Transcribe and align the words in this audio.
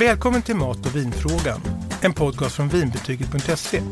Välkommen 0.00 0.42
till 0.42 0.56
Mat 0.56 0.86
och 0.86 0.96
vinfrågan, 0.96 1.60
en 2.00 2.12
podcast 2.12 2.56
från 2.56 2.68
vinbetyget.se. 2.68 3.82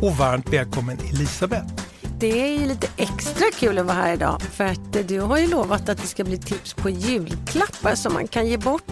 Och 0.00 0.16
varmt 0.16 0.52
välkommen 0.52 0.98
Elisabeth. 0.98 1.66
Det 2.18 2.40
är 2.40 2.60
ju 2.60 2.66
lite 2.66 2.88
extra 2.96 3.46
kul 3.58 3.78
att 3.78 3.86
vara 3.86 3.96
här 3.96 4.14
idag 4.14 4.42
för 4.42 4.64
att 4.64 5.08
du 5.08 5.20
har 5.20 5.38
ju 5.38 5.46
lovat 5.46 5.88
att 5.88 5.98
det 5.98 6.06
ska 6.06 6.24
bli 6.24 6.38
tips 6.38 6.74
på 6.74 6.90
julklappar 6.90 7.94
som 7.94 8.14
man 8.14 8.28
kan 8.28 8.46
ge 8.46 8.58
bort. 8.58 8.84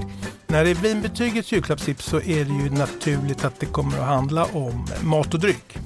När 0.46 0.64
det 0.64 0.71
är 0.71 0.75
vinbetygets 0.75 1.52
julklappstips 1.52 2.05
så 2.05 2.16
är 2.16 2.45
det 2.45 2.64
ju 2.64 2.71
naturligt 2.71 3.45
att 3.45 3.61
det 3.61 3.66
kommer 3.66 3.98
att 3.98 4.06
handla 4.06 4.45
om 4.45 4.86
mat 5.02 5.34
och 5.34 5.41
dryck. 5.41 5.77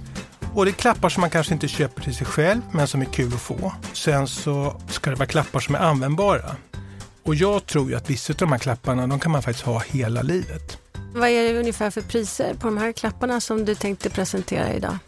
Och 0.54 0.64
det 0.64 0.70
är 0.70 0.72
klappar 0.72 1.08
som 1.08 1.20
man 1.20 1.30
kanske 1.30 1.54
inte 1.54 1.68
köper 1.68 2.02
till 2.02 2.14
sig 2.14 2.26
själv 2.26 2.60
men 2.72 2.88
som 2.88 3.00
är 3.00 3.06
kul 3.06 3.34
att 3.34 3.40
få. 3.40 3.72
Sen 3.92 4.28
så 4.28 4.80
ska 4.88 5.10
det 5.10 5.16
vara 5.16 5.28
klappar 5.28 5.60
som 5.60 5.74
är 5.74 5.78
användbara. 5.78 6.56
Och 7.28 7.34
jag 7.34 7.66
tror 7.66 7.90
ju 7.90 7.96
att 7.96 8.10
vissa 8.10 8.32
av 8.32 8.36
de 8.36 8.52
här 8.52 8.58
klapparna 8.58 9.06
de 9.06 9.20
kan 9.20 9.32
man 9.32 9.42
faktiskt 9.42 9.66
ha 9.66 9.82
hela 9.86 10.22
livet. 10.22 10.78
Vad 11.14 11.28
är 11.28 11.52
det 11.52 11.58
ungefär 11.58 11.90
för 11.90 12.00
priser 12.00 12.54
på 12.54 12.66
de 12.66 12.78
här 12.78 12.92
klapparna 12.92 13.40
som 13.40 13.64
du 13.64 13.74
tänkte 13.74 14.10
presentera 14.10 14.72
idag? 14.74 14.98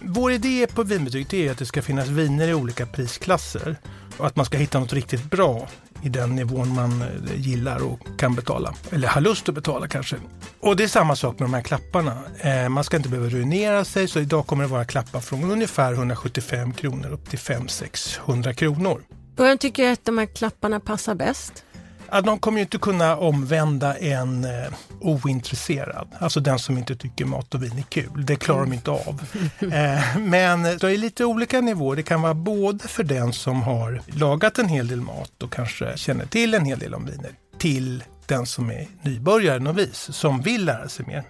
Vår 0.00 0.32
idé 0.32 0.66
på 0.66 0.82
vinbetyget 0.82 1.34
är 1.34 1.50
att 1.50 1.58
det 1.58 1.66
ska 1.66 1.82
finnas 1.82 2.08
viner 2.08 2.48
i 2.48 2.54
olika 2.54 2.86
prisklasser 2.86 3.76
och 4.16 4.26
att 4.26 4.36
man 4.36 4.46
ska 4.46 4.58
hitta 4.58 4.80
något 4.80 4.92
riktigt 4.92 5.30
bra 5.30 5.68
i 6.02 6.08
den 6.08 6.34
nivån 6.34 6.74
man 6.74 7.02
eh, 7.02 7.40
gillar 7.40 7.84
och 7.84 8.00
kan 8.18 8.34
betala. 8.34 8.74
Eller 8.90 9.08
har 9.08 9.20
lust 9.20 9.48
att 9.48 9.54
betala 9.54 9.88
kanske. 9.88 10.16
Och 10.60 10.76
det 10.76 10.84
är 10.84 10.88
samma 10.88 11.16
sak 11.16 11.38
med 11.38 11.48
de 11.48 11.54
här 11.54 11.62
klapparna. 11.62 12.18
Eh, 12.40 12.68
man 12.68 12.84
ska 12.84 12.96
inte 12.96 13.08
behöva 13.08 13.28
ruinera 13.28 13.84
sig 13.84 14.08
så 14.08 14.20
idag 14.20 14.46
kommer 14.46 14.64
det 14.64 14.70
vara 14.70 14.84
klappar 14.84 15.20
från 15.20 15.50
ungefär 15.50 15.92
175 15.92 16.72
kronor 16.72 17.12
upp 17.12 17.30
till 17.30 17.38
500-600 17.38 18.52
kronor. 18.52 19.02
Och 19.38 19.46
jag 19.46 19.60
tycker 19.60 19.92
att 19.92 20.04
de 20.04 20.18
här 20.18 20.26
klapparna 20.26 20.80
passar 20.80 21.14
bäst? 21.14 21.65
Ja, 22.10 22.20
de 22.20 22.38
kommer 22.38 22.58
ju 22.58 22.62
inte 22.62 22.78
kunna 22.78 23.16
omvända 23.16 23.98
en 23.98 24.44
eh, 24.44 24.72
ointresserad, 25.00 26.08
alltså 26.18 26.40
den 26.40 26.58
som 26.58 26.78
inte 26.78 26.96
tycker 26.96 27.24
mat 27.24 27.54
och 27.54 27.62
vin 27.62 27.78
är 27.78 27.82
kul. 27.82 28.26
Det 28.26 28.36
klarar 28.36 28.60
de 28.60 28.72
inte 28.72 28.90
av. 28.90 29.22
Eh, 29.60 30.18
men 30.18 30.62
det 30.62 30.82
är 30.82 30.98
lite 30.98 31.24
olika 31.24 31.60
nivåer. 31.60 31.96
Det 31.96 32.02
kan 32.02 32.22
vara 32.22 32.34
både 32.34 32.88
för 32.88 33.04
den 33.04 33.32
som 33.32 33.62
har 33.62 34.00
lagat 34.06 34.58
en 34.58 34.68
hel 34.68 34.88
del 34.88 35.00
mat 35.00 35.42
och 35.42 35.52
kanske 35.52 35.96
känner 35.96 36.26
till 36.26 36.54
en 36.54 36.64
hel 36.64 36.78
del 36.78 36.94
om 36.94 37.06
viner, 37.06 37.30
till 37.58 38.04
den 38.26 38.46
som 38.46 38.70
är 38.70 38.86
nybörjare, 39.02 39.58
novis, 39.58 40.08
som 40.12 40.40
vill 40.40 40.64
lära 40.64 40.88
sig 40.88 41.06
mer. 41.06 41.24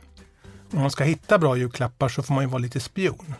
Om 0.73 0.81
man 0.81 0.91
ska 0.91 1.05
hitta 1.05 1.39
bra 1.39 1.56
julklappar 1.56 2.08
så 2.08 2.23
får 2.23 2.34
man 2.34 2.45
ju 2.45 2.51
vara 2.51 2.58
lite 2.58 2.81
spion. 2.81 3.34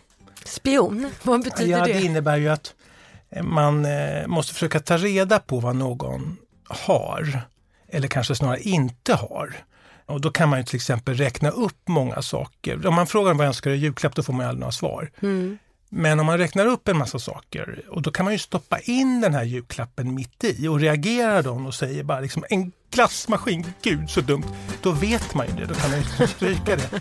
Spion? 0.45 1.11
Vad 1.23 1.45
betyder 1.45 1.79
ja, 1.79 1.87
det? 1.87 1.93
Det 1.93 2.03
innebär 2.03 2.37
ju 2.37 2.49
att 2.49 2.75
man 3.43 3.85
eh, 3.85 4.27
måste 4.27 4.55
försöka 4.55 4.81
ta 4.81 4.97
reda 4.97 5.39
på 5.39 5.61
vad 5.61 5.77
någon 5.77 6.37
har, 6.69 7.41
eller 7.89 8.09
kanske 8.09 8.35
snarare 8.35 8.61
inte 8.61 9.15
har. 9.15 9.55
Och 10.07 10.21
då 10.21 10.31
kan 10.31 10.49
man 10.49 10.59
ju 10.59 10.65
till 10.65 10.77
exempel 10.77 11.15
räkna 11.15 11.51
upp 11.51 11.89
många 11.89 12.23
saker. 12.23 12.87
Om 12.87 12.95
man 12.95 13.07
frågar 13.07 13.35
vad 13.35 13.45
jag 13.45 13.49
önskar 13.49 13.71
i 13.71 13.77
julklapp 13.77 14.15
då 14.15 14.23
får 14.23 14.33
man 14.33 14.47
ju 14.47 14.49
aldrig 14.49 14.61
några 14.61 14.73
svar. 14.73 15.11
Mm. 15.23 15.59
Men 15.89 16.21
om 16.21 16.27
man 16.27 16.39
räknar 16.39 16.67
upp 16.67 16.89
en 16.89 16.97
massa 16.97 17.19
saker 17.19 17.85
och 17.89 18.03
då 18.03 18.11
kan 18.11 18.25
man 18.25 18.33
ju 18.33 18.39
stoppa 18.39 18.79
in 18.79 19.21
den 19.21 19.35
här 19.35 19.45
julklappen 19.45 20.15
mitt 20.15 20.45
i 20.45 20.69
och 20.69 20.81
reagerar 20.81 21.43
de 21.43 21.67
och 21.67 21.75
säger 21.75 22.03
bara 22.03 22.21
liksom 22.21 22.45
en 22.51 22.73
glassmaskin, 22.91 23.67
gud 23.83 24.11
så 24.11 24.21
dumt. 24.21 24.45
Då 24.83 24.93
vet 24.93 25.35
man 25.35 25.47
ju 25.47 25.53
det, 25.53 25.65
då 25.65 25.75
kan 25.75 25.91
man 25.91 26.01
ju 26.01 26.27
stryka 26.27 26.77
det. 26.77 27.01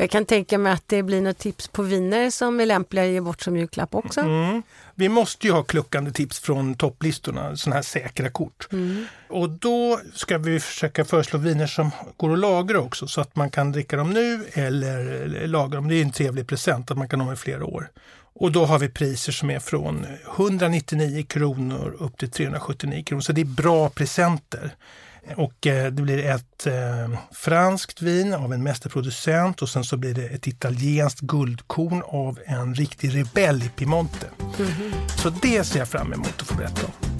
Jag 0.00 0.10
kan 0.10 0.24
tänka 0.24 0.58
mig 0.58 0.72
att 0.72 0.84
det 0.86 1.02
blir 1.02 1.22
något 1.22 1.38
tips 1.38 1.68
på 1.68 1.82
viner 1.82 2.30
som 2.30 2.60
är 2.60 2.66
lämpliga 2.66 3.04
att 3.04 3.10
ge 3.10 3.20
bort 3.20 3.40
som 3.40 3.56
julklapp 3.56 3.94
också. 3.94 4.20
Mm. 4.20 4.62
Vi 4.94 5.08
måste 5.08 5.46
ju 5.46 5.52
ha 5.52 5.62
kluckande 5.62 6.12
tips 6.12 6.40
från 6.40 6.74
topplistorna, 6.74 7.56
sådana 7.56 7.74
här 7.74 7.82
säkra 7.82 8.30
kort. 8.30 8.68
Mm. 8.72 9.06
Och 9.28 9.50
då 9.50 10.00
ska 10.14 10.38
vi 10.38 10.60
försöka 10.60 11.04
föreslå 11.04 11.38
viner 11.38 11.66
som 11.66 11.90
går 12.16 12.32
att 12.32 12.38
lagra 12.38 12.80
också 12.80 13.06
så 13.06 13.20
att 13.20 13.36
man 13.36 13.50
kan 13.50 13.72
dricka 13.72 13.96
dem 13.96 14.10
nu 14.10 14.44
eller 14.52 15.46
lagra 15.46 15.76
dem. 15.76 15.88
Det 15.88 15.94
är 15.94 16.02
en 16.02 16.12
trevlig 16.12 16.46
present 16.46 16.90
att 16.90 16.98
man 16.98 17.08
kan 17.08 17.20
ha 17.20 17.26
dem 17.26 17.34
i 17.34 17.36
flera 17.36 17.64
år. 17.64 17.90
Och 18.40 18.52
då 18.52 18.64
har 18.64 18.78
vi 18.78 18.88
priser 18.88 19.32
som 19.32 19.50
är 19.50 19.58
från 19.58 20.06
199 20.36 21.24
kronor 21.28 21.96
upp 21.98 22.18
till 22.18 22.30
379 22.30 23.04
kronor. 23.04 23.20
Så 23.20 23.32
det 23.32 23.40
är 23.40 23.44
bra 23.44 23.88
presenter. 23.88 24.74
Och 25.36 25.66
eh, 25.66 25.92
det 25.92 26.02
blir 26.02 26.18
ett 26.18 26.66
eh, 26.66 27.18
franskt 27.32 28.02
vin 28.02 28.34
av 28.34 28.52
en 28.52 28.62
mästerproducent 28.62 29.62
och 29.62 29.68
sen 29.68 29.84
så 29.84 29.96
blir 29.96 30.14
det 30.14 30.26
ett 30.26 30.46
italienskt 30.46 31.20
guldkorn 31.20 32.02
av 32.06 32.38
en 32.46 32.74
riktig 32.74 33.16
rebell 33.16 33.62
i 33.62 33.68
Piemonte. 33.68 34.26
Mm. 34.58 34.92
Så 35.22 35.30
det 35.30 35.64
ser 35.64 35.78
jag 35.78 35.88
fram 35.88 36.12
emot 36.12 36.34
att 36.40 36.46
få 36.46 36.54
berätta 36.54 36.86
om. 36.86 37.17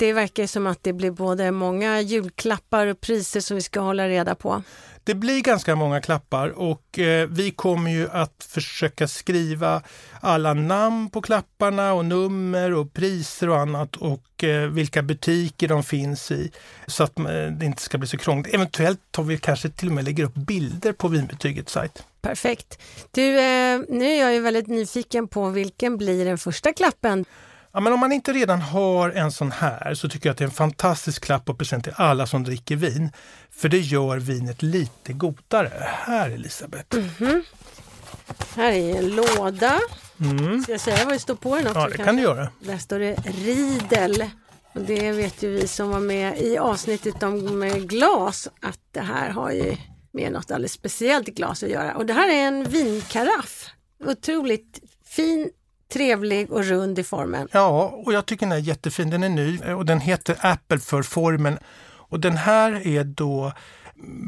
Det 0.00 0.12
verkar 0.12 0.46
som 0.46 0.66
att 0.66 0.82
det 0.82 0.92
blir 0.92 1.10
både 1.10 1.50
många 1.50 2.00
julklappar 2.00 2.86
och 2.86 3.00
priser 3.00 3.40
som 3.40 3.54
vi 3.54 3.62
ska 3.62 3.80
hålla 3.80 4.08
reda 4.08 4.34
på. 4.34 4.62
Det 5.04 5.14
blir 5.14 5.40
ganska 5.40 5.76
många 5.76 6.00
klappar 6.00 6.48
och 6.48 6.98
eh, 6.98 7.28
vi 7.28 7.50
kommer 7.50 7.90
ju 7.90 8.08
att 8.10 8.46
försöka 8.48 9.08
skriva 9.08 9.82
alla 10.20 10.54
namn 10.54 11.10
på 11.10 11.22
klapparna 11.22 11.92
och 11.92 12.04
nummer 12.04 12.74
och 12.74 12.92
priser 12.92 13.48
och 13.48 13.58
annat 13.58 13.96
och 13.96 14.44
eh, 14.44 14.68
vilka 14.68 15.02
butiker 15.02 15.68
de 15.68 15.82
finns 15.82 16.30
i 16.30 16.50
så 16.86 17.04
att 17.04 17.18
eh, 17.18 17.24
det 17.24 17.66
inte 17.66 17.82
ska 17.82 17.98
bli 17.98 18.08
så 18.08 18.18
krångligt. 18.18 18.54
Eventuellt 18.54 19.00
tar 19.10 19.22
vi 19.22 19.38
kanske 19.38 19.68
till 19.68 19.88
och 19.88 19.94
med 19.94 20.04
lägger 20.04 20.24
upp 20.24 20.34
bilder 20.34 20.92
på 20.92 21.08
vinbetygets 21.08 21.72
sajt. 21.72 22.04
Perfekt. 22.22 22.78
Du, 23.10 23.38
eh, 23.38 23.80
nu 23.88 24.04
är 24.04 24.20
jag 24.20 24.34
ju 24.34 24.40
väldigt 24.40 24.66
nyfiken 24.66 25.28
på 25.28 25.48
vilken 25.48 25.96
blir 25.96 26.24
den 26.24 26.38
första 26.38 26.72
klappen? 26.72 27.24
Ja, 27.72 27.80
men 27.80 27.92
om 27.92 28.00
man 28.00 28.12
inte 28.12 28.32
redan 28.32 28.60
har 28.60 29.10
en 29.10 29.32
sån 29.32 29.52
här 29.52 29.94
så 29.94 30.08
tycker 30.08 30.28
jag 30.28 30.32
att 30.32 30.38
det 30.38 30.44
är 30.44 30.48
en 30.48 30.54
fantastisk 30.54 31.24
klapp 31.24 31.48
och 31.48 31.58
present 31.58 31.84
till 31.84 31.92
alla 31.96 32.26
som 32.26 32.44
dricker 32.44 32.76
vin. 32.76 33.10
För 33.50 33.68
det 33.68 33.78
gör 33.78 34.18
vinet 34.18 34.62
lite 34.62 35.12
godare. 35.12 35.72
Här 35.86 36.30
Elisabeth. 36.30 36.96
Mm 36.96 37.08
-hmm. 37.08 37.42
Här 38.56 38.72
är 38.72 38.96
en 38.98 39.16
låda. 39.16 39.80
Mm. 40.20 40.62
Ska 40.62 40.72
jag 40.72 40.80
säga 40.80 41.04
vad 41.04 41.14
det 41.14 41.18
står 41.18 41.34
på 41.34 41.56
den 41.56 41.66
också? 41.66 41.80
Ja, 41.80 41.88
det 41.88 42.04
kan 42.04 42.16
du 42.16 42.22
göra. 42.22 42.48
Där 42.60 42.78
står 42.78 42.98
det 42.98 43.14
Riedel. 43.14 44.24
Och 44.72 44.80
det 44.80 45.12
vet 45.12 45.42
ju 45.42 45.50
vi 45.50 45.68
som 45.68 45.90
var 45.90 46.00
med 46.00 46.38
i 46.38 46.58
avsnittet 46.58 47.22
om 47.22 47.60
glas 47.80 48.48
att 48.60 48.80
det 48.90 49.00
här 49.00 49.30
har 49.30 49.50
ju 49.50 49.76
med 50.12 50.32
något 50.32 50.50
alldeles 50.50 50.72
speciellt 50.72 51.28
glas 51.28 51.62
att 51.62 51.70
göra. 51.70 51.96
Och 51.96 52.06
det 52.06 52.12
här 52.12 52.28
är 52.28 52.46
en 52.46 52.64
vinkaraff. 52.64 53.66
Otroligt 54.04 54.80
fin 55.04 55.50
trevlig 55.92 56.52
och 56.52 56.64
rund 56.64 56.98
i 56.98 57.04
formen. 57.04 57.48
Ja, 57.52 58.00
och 58.06 58.12
jag 58.12 58.26
tycker 58.26 58.46
den 58.46 58.58
är 58.58 58.62
jättefin. 58.62 59.10
Den 59.10 59.22
är 59.22 59.28
ny 59.28 59.58
och 59.58 59.86
den 59.86 60.00
heter 60.00 60.36
Apple 60.40 60.78
för 60.78 61.02
formen. 61.02 61.58
Och 62.10 62.20
den 62.20 62.36
här 62.36 62.86
är 62.86 63.04
då 63.04 63.52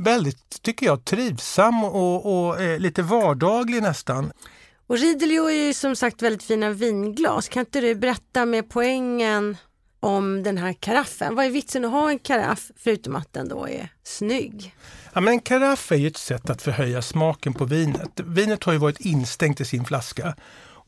väldigt, 0.05 0.63
tycker 0.63 0.87
jag, 0.87 1.05
trivsam 1.05 1.85
och, 1.85 2.47
och 2.47 2.63
eh, 2.63 2.79
lite 2.79 3.03
vardaglig 3.03 3.83
nästan. 3.83 4.33
Och 4.87 4.99
Ridelio 4.99 5.51
är 5.51 5.67
ju 5.67 5.75
som 5.75 5.97
sagt 5.97 6.23
väldigt 6.23 6.43
fina 6.43 6.71
vinglas. 6.71 7.49
Kan 7.49 7.61
inte 7.61 7.81
du 7.81 7.95
berätta 7.95 8.47
med 8.47 8.69
poängen 8.69 9.57
om 10.01 10.43
den 10.43 10.59
här 10.59 10.73
karaffen? 10.73 11.35
Vad 11.35 11.45
är 11.45 11.51
vitsen 11.51 11.85
att 11.85 11.91
ha 11.91 12.11
en 12.11 12.19
karaff 12.19 12.71
förutom 12.77 13.17
att 13.17 13.33
den 13.33 13.49
då 13.49 13.69
är 13.69 13.89
snygg? 14.03 14.75
Ja, 15.13 15.21
men 15.21 15.33
en 15.33 15.41
karaff 15.41 15.93
är 15.93 15.97
ju 15.97 16.07
ett 16.07 16.17
sätt 16.17 16.51
att 16.51 16.63
förhöja 16.63 17.03
smaken 17.03 17.55
på 17.55 17.65
vinet. 17.65 18.21
Vinet 18.25 18.65
har 18.65 18.73
ju 18.73 18.79
varit 18.79 19.01
instängt 19.01 19.61
i 19.61 19.65
sin 19.65 19.85
flaska 19.85 20.35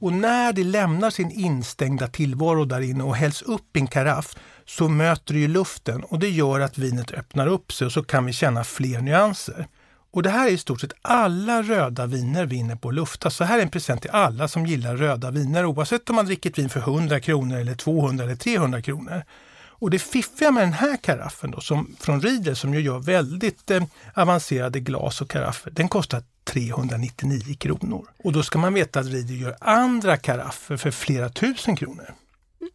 och 0.05 0.13
när 0.13 0.53
det 0.53 0.65
lämnar 0.65 1.11
sin 1.11 1.31
instängda 1.31 2.07
tillvaro 2.09 2.65
där 2.65 2.81
inne 2.81 3.05
och 3.05 3.17
hälls 3.17 3.43
upp 3.43 3.77
i 3.77 3.81
en 3.81 3.87
karaff 3.87 4.35
så 4.67 4.89
möter 4.89 5.35
det 5.35 5.41
ju 5.41 5.49
luften 5.49 6.03
och 6.05 6.19
det 6.19 6.29
gör 6.29 6.61
att 6.61 6.79
vinet 6.79 7.13
öppnar 7.13 7.47
upp 7.47 7.73
sig 7.73 7.87
och 7.87 7.93
så 7.93 8.03
kan 8.03 8.27
vi 8.27 8.33
känna 8.33 8.65
fler 8.65 9.01
nyanser. 9.01 9.67
Och 10.13 10.23
det 10.23 10.31
här 10.31 10.47
är 10.47 10.51
i 10.51 10.59
stort 10.59 10.81
sett 10.81 10.93
alla 11.03 11.63
röda 11.63 12.07
viner 12.07 12.47
vinner 12.47 12.77
på 12.77 12.89
att 12.89 12.95
lufta. 12.95 13.31
Så 13.31 13.45
här 13.45 13.59
är 13.59 13.63
en 13.63 13.71
present 13.71 14.03
till 14.03 14.11
alla 14.11 14.49
som 14.49 14.67
gillar 14.67 14.97
röda 14.97 15.31
viner 15.31 15.65
oavsett 15.65 16.11
om 16.11 16.17
man 16.17 16.27
dricker 16.27 16.51
ett 16.51 16.59
vin 16.59 16.69
för 16.69 16.81
100 16.81 17.21
kronor 17.21 17.59
eller 17.59 17.75
200 17.75 18.25
eller 18.25 18.37
300 18.37 18.83
kronor. 18.83 19.23
Och 19.69 19.91
det 19.91 19.99
fiffiga 19.99 20.51
med 20.51 20.63
den 20.63 20.73
här 20.73 20.97
karaffen 20.97 21.51
då, 21.51 21.61
som, 21.61 21.97
från 22.01 22.21
Riedel 22.21 22.57
som 22.57 22.75
ju 22.75 22.81
gör 22.81 22.99
väldigt 22.99 23.71
eh, 23.71 23.83
avancerade 24.15 24.81
glas 24.81 25.21
och 25.21 25.31
karaffer, 25.31 25.71
den 25.71 25.89
kostar 25.89 26.23
399 26.45 27.57
kronor. 27.59 28.09
Och 28.25 28.33
då 28.33 28.43
ska 28.43 28.59
man 28.59 28.75
veta 28.75 29.01
att 29.01 29.07
Riedel 29.07 29.41
gör 29.41 29.57
andra 29.61 30.17
karaffer 30.17 30.77
för 30.77 30.91
flera 30.91 31.29
tusen 31.29 31.77
kronor. 31.77 32.15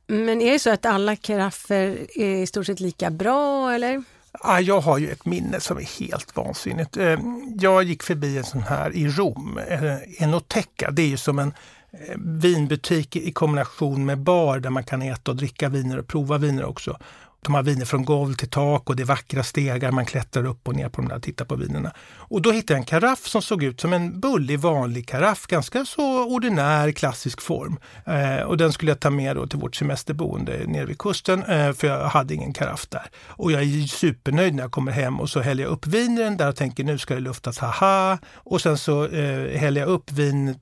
Men 0.08 0.42
är 0.42 0.52
det 0.52 0.60
så 0.60 0.70
att 0.70 0.86
alla 0.86 1.16
karaffer 1.16 1.98
är 2.16 2.42
i 2.42 2.48
stort 2.48 2.66
sett 2.66 2.80
lika 2.80 3.10
bra 3.10 3.72
eller? 3.72 4.04
Ja, 4.44 4.62
jag 4.62 4.82
har 4.82 4.98
ju 4.98 5.12
ett 5.12 5.26
minne 5.26 5.60
som 5.60 5.78
är 5.78 6.00
helt 6.00 6.36
vansinnigt. 6.36 6.98
Eh, 6.98 7.20
jag 7.60 7.84
gick 7.84 8.04
förbi 8.04 8.38
en 8.38 8.44
sån 8.44 8.62
här 8.62 8.96
i 8.96 9.08
Rom, 9.08 9.60
eh, 9.68 10.24
Enoteca. 10.24 10.92
Det 10.92 11.02
är 11.02 11.08
ju 11.08 11.18
som 11.18 11.40
en 11.40 11.54
Eh, 11.92 12.16
vinbutik 12.18 13.16
i 13.16 13.32
kombination 13.32 14.06
med 14.06 14.20
bar 14.20 14.60
där 14.60 14.70
man 14.70 14.84
kan 14.84 15.02
äta 15.02 15.32
och 15.32 15.38
dricka 15.38 15.70
viner 15.70 16.00
och 16.00 16.08
prova 16.08 16.38
viner 16.38 16.66
också. 16.66 16.98
De 17.42 17.54
har 17.54 17.64
viner 17.64 17.86
från 17.86 18.06
golv 18.06 18.34
till 18.34 18.50
tak 18.50 18.90
och 18.90 18.96
det 18.96 19.04
är 19.04 19.06
vackra 19.06 19.44
stegar. 19.44 19.92
Man 19.92 20.06
klättrar 20.06 20.46
upp 20.46 20.68
och 20.68 20.76
ner 20.76 20.90
på 20.90 21.02
de 21.02 21.08
där 21.08 21.16
och 21.16 21.24
tittar 21.24 21.46
på 21.46 21.56
vinerna. 21.56 21.94
Och 22.16 22.42
då 22.42 22.52
hittade 22.52 22.74
jag 22.74 22.80
en 22.80 22.86
karaff 22.86 23.28
som 23.28 23.42
såg 23.42 23.64
ut 23.64 23.82
som 23.82 23.94
en 23.94 24.20
bullig 24.20 24.60
vanlig 24.60 25.08
karaff. 25.08 25.48
Ganska 25.48 25.86
så 25.86 26.26
ordinär 26.26 26.92
klassisk 26.92 27.42
form. 27.42 27.80
Eh, 28.06 28.46
och 28.46 28.58
den 28.58 28.74
skulle 28.74 28.92
jag 28.92 29.00
ta 29.00 29.10
med 29.10 29.36
då 29.36 29.48
till 29.48 29.60
vårt 29.60 29.76
semesterboende 29.76 30.64
nere 30.68 30.86
vid 30.86 30.98
kusten 30.98 31.44
eh, 31.44 31.74
för 31.74 31.88
jag 31.88 32.08
hade 32.08 32.34
ingen 32.34 32.54
karaff 32.54 32.88
där. 32.90 33.06
Och 33.28 33.52
jag 33.52 33.62
är 33.62 33.88
supernöjd 33.88 34.56
när 34.56 34.64
jag 34.64 34.72
kommer 34.72 34.92
hem 34.92 35.20
och 35.20 35.30
så 35.30 35.40
häller 35.40 35.64
jag 35.64 35.72
upp 35.72 35.88
vinen 35.88 36.38
där 36.38 36.50
och 36.50 36.56
tänker 36.56 36.84
nu 36.84 36.98
ska 36.98 37.14
det 37.14 37.20
luftas, 37.20 37.58
haha. 37.58 38.18
Och 38.34 38.62
sen 38.62 38.78
så 38.78 39.06
eh, 39.06 39.60
häller 39.60 39.82
jag 39.82 39.90
upp 39.90 40.12
vin 40.12 40.50
eh, 40.50 40.56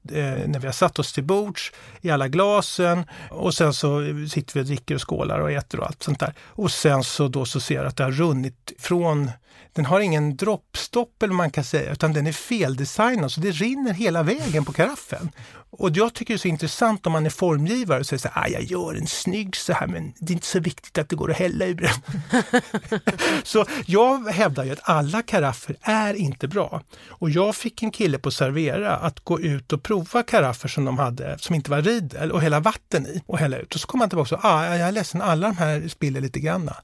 när 0.47 0.59
vi 0.59 0.65
har 0.65 0.73
satt 0.73 0.99
oss 0.99 1.13
till 1.13 1.23
bords 1.23 1.71
i 2.01 2.09
alla 2.09 2.27
glasen 2.27 3.05
och 3.29 3.53
sen 3.53 3.73
så 3.73 4.01
sitter 4.29 4.53
vi 4.53 4.61
och 4.61 4.65
dricker 4.65 4.95
och 4.95 5.09
skålar 5.09 5.39
och 5.39 5.51
äter 5.51 5.79
och 5.79 5.85
allt 5.85 6.03
sånt 6.03 6.19
där. 6.19 6.33
Och 6.47 6.66
och 6.67 6.71
sen 6.71 7.03
så 7.03 7.27
då 7.27 7.45
så 7.45 7.59
ser 7.59 7.75
jag 7.75 7.85
att 7.85 7.97
det 7.97 8.03
har 8.03 8.11
runnit 8.11 8.73
från 8.79 9.31
den 9.73 9.85
har 9.85 9.99
ingen 9.99 10.37
droppstopp 10.37 11.23
eller 11.23 11.33
man 11.33 11.51
kan 11.51 11.63
säga, 11.63 11.91
utan 11.91 12.13
den 12.13 12.27
är 12.27 12.31
feldesignad 12.31 13.31
så 13.31 13.41
det 13.41 13.51
rinner 13.51 13.93
hela 13.93 14.23
vägen 14.23 14.65
på 14.65 14.73
karaffen. 14.73 15.29
Och 15.69 15.89
jag 15.93 16.13
tycker 16.13 16.33
det 16.33 16.35
är 16.35 16.39
så 16.39 16.47
intressant 16.47 17.07
om 17.07 17.13
man 17.13 17.25
är 17.25 17.29
formgivare 17.29 17.99
och 17.99 18.05
säger 18.05 18.19
så 18.19 18.29
här, 18.33 18.43
ah, 18.43 18.47
jag 18.47 18.63
gör 18.63 18.95
en 18.95 19.07
snygg 19.07 19.55
så 19.55 19.73
här 19.73 19.87
men 19.87 20.13
det 20.19 20.31
är 20.31 20.33
inte 20.33 20.47
så 20.47 20.59
viktigt 20.59 20.97
att 20.97 21.09
det 21.09 21.15
går 21.15 21.31
att 21.31 21.37
hälla 21.37 21.65
ur 21.65 21.75
den. 21.75 22.21
så 23.43 23.65
jag 23.85 24.27
hävdar 24.29 24.63
ju 24.63 24.71
att 24.71 24.79
alla 24.89 25.21
karaffer 25.21 25.77
är 25.81 26.13
inte 26.13 26.47
bra. 26.47 26.81
Och 27.07 27.29
jag 27.29 27.55
fick 27.55 27.83
en 27.83 27.91
kille 27.91 28.19
på 28.19 28.31
Servera 28.31 28.95
att 28.95 29.19
gå 29.19 29.39
ut 29.39 29.73
och 29.73 29.83
prova 29.83 30.23
karaffer 30.23 30.67
som 30.67 30.85
de 30.85 30.97
hade, 30.97 31.37
som 31.39 31.55
inte 31.55 31.71
var 31.71 31.81
Riedel 31.81 32.31
och 32.31 32.41
hälla 32.41 32.59
vatten 32.59 33.07
i 33.07 33.21
och 33.25 33.37
hälla 33.37 33.57
ut. 33.57 33.75
Och 33.75 33.81
så 33.81 33.87
kom 33.87 33.99
han 33.99 34.09
tillbaka 34.09 34.35
och 34.35 34.41
sa, 34.41 34.49
ah, 34.49 34.75
jag 34.75 34.87
är 34.87 34.91
ledsen, 34.91 35.21
alla 35.21 35.47
de 35.47 35.57
här 35.57 35.87
spiller 35.87 36.21
lite 36.21 36.39
grann 36.39 36.56
granna. 36.57 36.75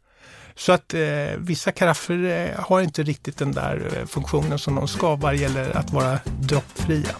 Så 0.56 0.72
att 0.72 0.94
eh, 0.94 1.38
vissa 1.38 1.72
karaffer 1.72 2.24
eh, 2.24 2.60
har 2.60 2.82
inte 2.82 3.04
riktigt 3.04 3.38
den 3.38 3.52
där 3.52 3.98
eh, 3.98 4.06
funktionen 4.06 4.60
som 4.60 4.76
de 4.76 4.88
ska 4.88 5.16
vad 5.16 5.36
gäller 5.36 5.78
att 5.78 5.92
vara 5.92 6.20
droppfria. 6.42 7.16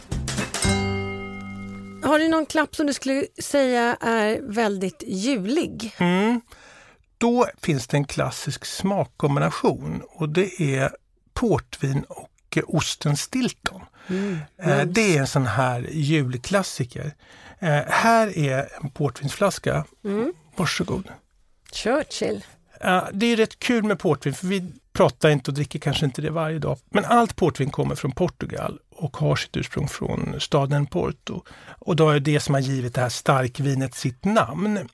Har 2.04 2.20
du 2.20 2.28
någon 2.28 2.46
klapp 2.46 2.76
som 2.76 2.88
du 2.88 2.94
skulle 2.94 3.26
säga 3.44 3.98
är 4.02 4.40
väldigt 4.42 5.04
julig? 5.08 5.96
Mm. 5.98 6.42
Då 7.18 7.48
finns 7.62 7.88
det 7.88 7.98
en 7.98 8.06
klassisk 8.06 8.66
smakkombination 8.66 10.02
och 10.10 10.30
det 10.30 10.62
är 10.62 10.92
portvin 11.34 12.04
och 12.10 12.30
osten 12.68 13.18
Stilton. 13.18 13.82
Mm. 14.08 14.38
Mm. 14.58 14.94
Det 14.94 15.16
är 15.16 15.20
en 15.20 15.28
sån 15.28 15.46
här 15.46 15.88
julklassiker. 15.92 17.14
Här 17.88 18.38
är 18.38 18.70
en 18.82 18.90
portvinsflaska. 18.90 19.86
Mm. 20.06 20.34
Varsågod. 20.56 21.10
Churchill. 21.76 22.44
Uh, 22.86 23.08
det 23.14 23.26
är 23.26 23.38
rätt 23.38 23.60
kul 23.60 23.84
med 23.84 24.00
portvin, 24.00 24.34
för 24.34 24.48
vi 24.48 24.72
pratar 24.94 25.30
inte 25.30 25.52
och 25.52 25.56
dricker 25.56 25.80
kanske 25.80 26.06
inte 26.06 26.22
det 26.22 26.30
varje 26.30 26.60
dag. 26.60 26.78
Men 26.90 27.06
allt 27.06 27.36
portvin 27.36 27.72
kommer 27.72 27.96
från 27.96 28.12
Portugal 28.12 28.80
och 28.96 29.18
har 29.18 29.36
sitt 29.36 29.58
ursprung 29.58 29.88
från 29.88 30.36
staden 30.40 30.86
Porto. 30.86 31.42
Och 31.80 31.96
då 31.96 32.10
är 32.10 32.20
det 32.20 32.40
som 32.40 32.54
har 32.54 32.62
givit 32.62 32.94
det 32.94 33.02
här 33.02 33.10
starkvinet 33.10 33.96
sitt 33.96 34.26
namn. 34.26 34.90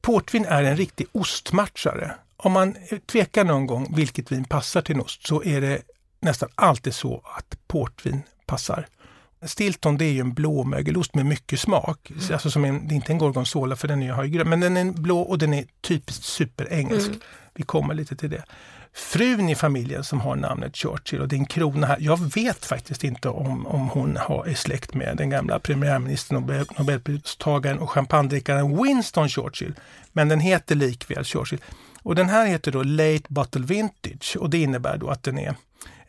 Portvin 0.00 0.44
är 0.44 0.62
en 0.62 0.76
riktig 0.76 1.06
ostmatchare. 1.12 2.14
Om 2.36 2.52
man 2.52 2.76
tvekar 3.06 3.44
någon 3.44 3.66
gång 3.66 3.94
vilket 3.96 4.32
vin 4.32 4.44
passar 4.44 4.82
till 4.82 4.94
en 4.94 5.00
ost 5.00 5.26
så 5.26 5.44
är 5.44 5.60
det 5.60 5.82
nästan 6.20 6.48
alltid 6.54 6.94
så 6.94 7.22
att 7.36 7.58
portvin 7.68 8.22
passar. 8.46 8.86
Stilton 9.44 9.96
det 9.96 10.04
är 10.04 10.12
ju 10.12 10.20
en 10.20 10.34
blå 10.34 10.64
mögelost 10.64 11.14
med 11.14 11.26
mycket 11.26 11.60
smak. 11.60 12.10
Mm. 12.10 12.22
Alltså 12.32 12.50
som 12.50 12.64
en, 12.64 12.88
det 12.88 12.94
är 12.94 12.96
inte 12.96 13.12
en 13.12 13.18
gorgonzola 13.18 13.76
för 13.76 13.88
den 13.88 14.02
är 14.02 14.24
ju 14.24 14.30
grön, 14.30 14.48
men 14.48 14.60
den 14.60 14.76
är 14.76 14.84
blå 14.84 15.20
och 15.20 15.38
den 15.38 15.54
är 15.54 15.64
typiskt 15.80 16.24
superengelsk. 16.24 17.08
Mm. 17.08 17.20
Vi 17.54 17.62
kommer 17.62 17.94
lite 17.94 18.16
till 18.16 18.30
det. 18.30 18.44
Frun 18.94 19.48
i 19.48 19.54
familjen 19.54 20.04
som 20.04 20.20
har 20.20 20.36
namnet 20.36 20.76
Churchill 20.76 21.20
och 21.20 21.28
din 21.28 21.46
krona 21.46 21.86
här. 21.86 21.96
Jag 22.00 22.34
vet 22.34 22.64
faktiskt 22.64 23.04
inte 23.04 23.28
om, 23.28 23.66
om 23.66 23.88
hon 23.88 24.16
har, 24.16 24.46
är 24.46 24.54
släkt 24.54 24.94
med 24.94 25.16
den 25.16 25.30
gamla 25.30 25.58
premiärministern, 25.58 26.40
Nobel, 26.40 26.66
Nobelpristagaren 26.78 27.78
och 27.78 27.90
champagnedrickaren 27.90 28.82
Winston 28.82 29.28
Churchill. 29.28 29.74
Men 30.12 30.28
den 30.28 30.40
heter 30.40 30.74
likväl 30.74 31.24
Churchill. 31.24 31.60
Och 32.02 32.14
den 32.14 32.28
här 32.28 32.46
heter 32.46 32.72
då 32.72 32.82
Late 32.82 33.24
Bottle 33.28 33.62
Vintage 33.62 34.36
och 34.36 34.50
det 34.50 34.58
innebär 34.58 34.96
då 34.96 35.08
att 35.08 35.22
den 35.22 35.38
är 35.38 35.54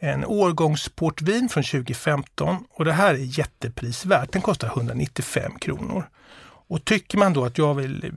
en 0.03 0.25
årgångsportvin 0.25 1.49
från 1.49 1.63
2015 1.63 2.63
och 2.69 2.85
det 2.85 2.93
här 2.93 3.13
är 3.13 3.39
jätteprisvärt. 3.39 4.31
Den 4.31 4.41
kostar 4.41 4.67
195 4.67 5.59
kronor. 5.59 6.09
Och 6.67 6.85
tycker 6.85 7.17
man 7.17 7.33
då 7.33 7.45
att 7.45 7.57
jag 7.57 7.73
vill 7.73 8.05
eh, 8.05 8.11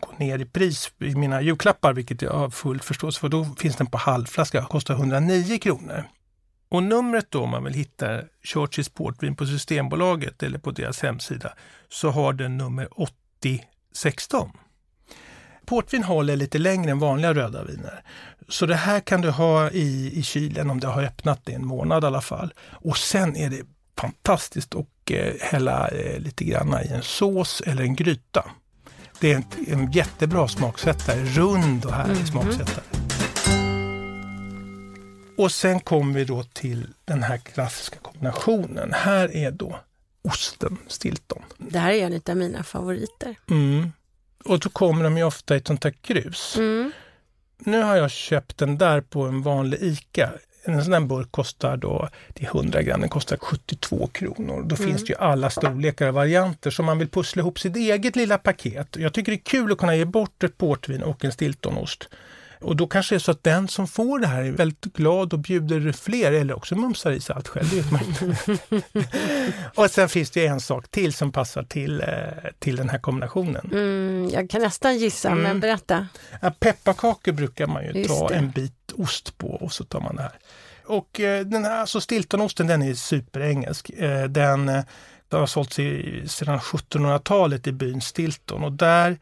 gå 0.00 0.08
ner 0.16 0.38
i 0.38 0.44
pris 0.44 0.92
i 0.98 1.14
mina 1.14 1.42
julklappar, 1.42 1.92
vilket 1.92 2.22
jag 2.22 2.32
har 2.32 2.50
full 2.50 2.80
förståelse 2.80 3.20
för, 3.20 3.28
då 3.28 3.44
finns 3.44 3.76
den 3.76 3.86
på 3.86 3.98
halvflaska, 3.98 4.64
kostar 4.64 4.94
109 4.94 5.58
kronor. 5.58 6.04
Och 6.68 6.82
numret 6.82 7.26
då 7.30 7.42
om 7.42 7.50
man 7.50 7.64
vill 7.64 7.74
hitta 7.74 8.20
Churchills 8.44 8.88
portvin 8.88 9.36
på 9.36 9.46
Systembolaget 9.46 10.42
eller 10.42 10.58
på 10.58 10.70
deras 10.70 11.02
hemsida 11.02 11.52
så 11.88 12.10
har 12.10 12.32
den 12.32 12.58
nummer 12.58 12.88
8016. 13.00 14.50
Portvin 15.66 16.02
håller 16.02 16.36
lite 16.36 16.58
längre 16.58 16.90
än 16.90 16.98
vanliga 16.98 17.34
röda 17.34 17.64
viner. 17.64 18.02
Så 18.48 18.66
det 18.66 18.74
här 18.74 19.00
kan 19.00 19.20
du 19.20 19.30
ha 19.30 19.70
i, 19.70 20.12
i 20.18 20.22
kylen 20.22 20.70
om 20.70 20.80
det 20.80 20.86
har 20.86 21.02
öppnat 21.02 21.48
i 21.48 21.52
en 21.52 21.66
månad 21.66 22.04
i 22.04 22.06
alla 22.06 22.20
fall. 22.20 22.52
Och 22.70 22.96
sen 22.96 23.36
är 23.36 23.50
det 23.50 23.62
fantastiskt 23.98 24.74
att 24.74 25.10
eh, 25.10 25.34
hälla 25.40 25.88
eh, 25.88 26.18
lite 26.18 26.44
grann 26.44 26.76
i 26.84 26.88
en 26.92 27.02
sås 27.02 27.62
eller 27.66 27.82
en 27.82 27.96
gryta. 27.96 28.50
Det 29.20 29.32
är 29.32 29.36
en, 29.36 29.44
en 29.66 29.92
jättebra 29.92 30.48
smaksättare, 30.48 31.24
rund 31.24 31.84
och 31.84 31.92
härlig 31.92 32.14
mm 32.14 32.26
smaksättare. 32.26 32.84
Och 35.36 35.52
sen 35.52 35.80
kommer 35.80 36.14
vi 36.14 36.24
då 36.24 36.42
till 36.42 36.88
den 37.04 37.22
här 37.22 37.38
klassiska 37.38 37.98
kombinationen. 37.98 38.92
Här 38.92 39.36
är 39.36 39.50
då 39.50 39.80
osten 40.24 40.78
Stilton. 40.86 41.42
Det 41.58 41.78
här 41.78 41.92
är 41.92 42.06
en 42.06 42.20
av 42.26 42.36
mina 42.36 42.62
favoriter. 42.62 43.36
Mm. 43.50 43.92
Och 44.44 44.58
då 44.58 44.68
kommer 44.68 45.04
de 45.04 45.16
ju 45.16 45.24
ofta 45.24 45.54
i 45.54 45.58
ett 45.58 45.66
sånt 45.66 45.84
här 45.84 45.90
krus. 45.90 46.56
Mm. 46.56 46.92
Nu 47.64 47.82
har 47.82 47.96
jag 47.96 48.10
köpt 48.10 48.58
den 48.58 48.78
där 48.78 49.00
på 49.00 49.22
en 49.22 49.42
vanlig 49.42 49.82
ICA. 49.82 50.30
En 50.64 50.84
sån 50.84 50.92
här 50.92 51.00
burk 51.00 51.28
kostar 51.30 51.76
då, 51.76 52.08
det 52.28 52.44
är 52.44 52.48
100 52.48 52.82
gram, 52.82 53.00
den 53.00 53.08
kostar 53.08 53.36
72 53.36 54.06
kronor. 54.06 54.62
Då 54.66 54.76
mm. 54.76 54.88
finns 54.88 55.04
det 55.04 55.12
ju 55.12 55.18
alla 55.18 55.50
storlekar 55.50 56.08
och 56.08 56.14
varianter 56.14 56.70
så 56.70 56.82
man 56.82 56.98
vill 56.98 57.08
pussla 57.08 57.40
ihop 57.40 57.58
sitt 57.58 57.76
eget 57.76 58.16
lilla 58.16 58.38
paket. 58.38 58.96
Jag 58.96 59.12
tycker 59.12 59.32
det 59.32 59.36
är 59.36 59.44
kul 59.44 59.72
att 59.72 59.78
kunna 59.78 59.96
ge 59.96 60.04
bort 60.04 60.44
ett 60.44 60.58
portvin 60.58 61.02
och 61.02 61.24
en 61.24 61.32
stiltonost. 61.32 62.08
Och 62.62 62.76
då 62.76 62.86
kanske 62.86 63.14
det 63.14 63.16
är 63.16 63.20
så 63.20 63.30
att 63.30 63.44
den 63.44 63.68
som 63.68 63.88
får 63.88 64.18
det 64.18 64.26
här 64.26 64.42
är 64.42 64.50
väldigt 64.50 64.92
glad 64.92 65.32
och 65.32 65.38
bjuder 65.38 65.92
fler 65.92 66.32
eller 66.32 66.56
också 66.56 66.76
mumsar 66.76 67.10
i 67.10 67.20
sig 67.20 67.36
allt 67.36 67.48
själv. 67.48 67.68
Och 69.74 69.90
sen 69.90 70.08
finns 70.08 70.30
det 70.30 70.46
en 70.46 70.60
sak 70.60 70.88
till 70.88 71.12
som 71.12 71.32
passar 71.32 71.62
till, 71.62 72.00
eh, 72.00 72.06
till 72.58 72.76
den 72.76 72.88
här 72.88 72.98
kombinationen. 72.98 73.70
Mm, 73.72 74.30
jag 74.32 74.50
kan 74.50 74.62
nästan 74.62 74.98
gissa, 74.98 75.28
mm. 75.28 75.42
men 75.42 75.60
berätta. 75.60 76.06
Ja, 76.40 76.50
pepparkakor 76.58 77.32
brukar 77.32 77.66
man 77.66 77.84
ju 77.84 77.92
Just 77.92 78.10
ta 78.10 78.28
det. 78.28 78.34
en 78.34 78.50
bit 78.50 78.92
ost 78.94 79.38
på 79.38 79.48
och 79.48 79.72
så 79.72 79.84
tar 79.84 80.00
man 80.00 80.16
det 80.16 80.22
här. 80.22 80.38
Och 80.84 81.20
eh, 81.20 81.46
den 81.46 81.64
här 81.64 81.80
alltså 81.80 82.00
Stiltonosten 82.00 82.66
den 82.66 82.82
är 82.82 82.94
superengelsk. 82.94 83.90
Eh, 83.90 84.24
den, 84.24 84.66
den 85.28 85.40
har 85.40 85.46
sålts 85.46 85.78
i, 85.78 86.22
sedan 86.28 86.58
1700-talet 86.58 87.66
i 87.66 87.72
byn 87.72 88.00
Stilton 88.00 88.64
och 88.64 88.72
där 88.72 89.18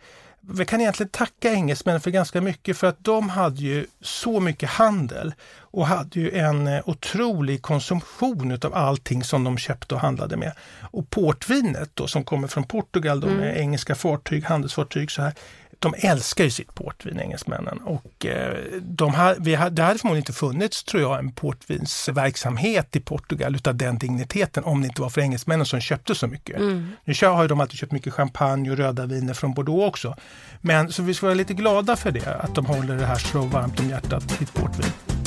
vi 0.55 0.65
kan 0.65 0.81
egentligen 0.81 1.11
tacka 1.11 1.53
engelsmännen 1.53 2.01
för 2.01 2.11
ganska 2.11 2.41
mycket 2.41 2.77
för 2.77 2.87
att 2.87 3.05
de 3.05 3.29
hade 3.29 3.61
ju 3.61 3.87
så 4.01 4.41
mycket 4.41 4.69
handel 4.69 5.35
och 5.59 5.87
hade 5.87 6.21
ju 6.21 6.31
en 6.39 6.67
eh, 6.67 6.89
otrolig 6.89 7.63
konsumtion 7.63 8.51
utav 8.51 8.75
allting 8.75 9.25
som 9.25 9.45
de 9.45 9.59
köpte 9.59 9.95
och 9.95 10.01
handlade 10.01 10.37
med. 10.37 10.53
Och 10.81 11.11
portvinet 11.11 11.91
då 11.95 12.07
som 12.07 12.25
kommer 12.25 12.49
från 12.49 12.65
Portugal, 12.65 13.21
de 13.21 13.27
med 13.27 13.51
mm. 13.51 13.61
engelska 13.61 13.95
fartyg, 13.95 14.45
handelsfartyg 14.45 15.11
så 15.11 15.23
här, 15.23 15.35
de 15.81 15.95
älskar 15.99 16.45
ju 16.45 16.51
sitt 16.51 16.75
portvin, 16.75 17.21
engelsmännen. 17.21 17.79
Och 17.79 18.27
eh, 18.27 18.57
de 18.81 19.15
har, 19.15 19.37
vi 19.39 19.55
har, 19.55 19.71
det 19.71 19.83
hade 19.83 19.99
förmodligen 19.99 20.23
inte 20.23 20.33
funnits, 20.33 20.85
tror 20.85 21.03
jag, 21.03 21.19
en 21.19 21.33
portvinsverksamhet 21.33 22.97
i 22.97 23.01
Portugal 23.01 23.55
utav 23.55 23.77
den 23.77 23.99
digniteten 23.99 24.65
om 24.65 24.81
det 24.81 24.87
inte 24.87 25.03
var 25.03 25.11
för 25.11 25.21
engelsmännen 25.21 25.67
som 25.67 25.81
köpte 25.81 26.15
så 26.15 26.27
mycket. 26.27 26.57
Mm. 26.57 26.93
Nu 27.05 27.15
har 27.23 27.43
ju 27.43 27.49
de 27.49 27.61
alltid 27.61 27.79
köpt 27.79 27.93
mycket 27.93 28.15
champagne 28.15 28.71
och 28.71 28.77
röda 28.77 29.07
viner 29.07 29.35
från 29.35 29.55
Bordeaux 29.55 29.89
också. 29.89 30.17
Men 30.61 30.93
så 30.93 31.03
vi 31.03 31.15
ska 31.15 31.27
vara 31.27 31.35
lite 31.35 31.55
glada 31.55 31.97
för 31.97 32.11
det, 32.11 32.35
att 32.41 32.55
de 32.55 32.67
håller 32.67 32.97
det 32.97 33.07
här 33.07 33.19
så 33.19 33.43
varmt 33.43 33.81
om 33.81 33.89
hjärtat, 33.89 34.31
sitt 34.31 34.55
portvin. 34.55 35.20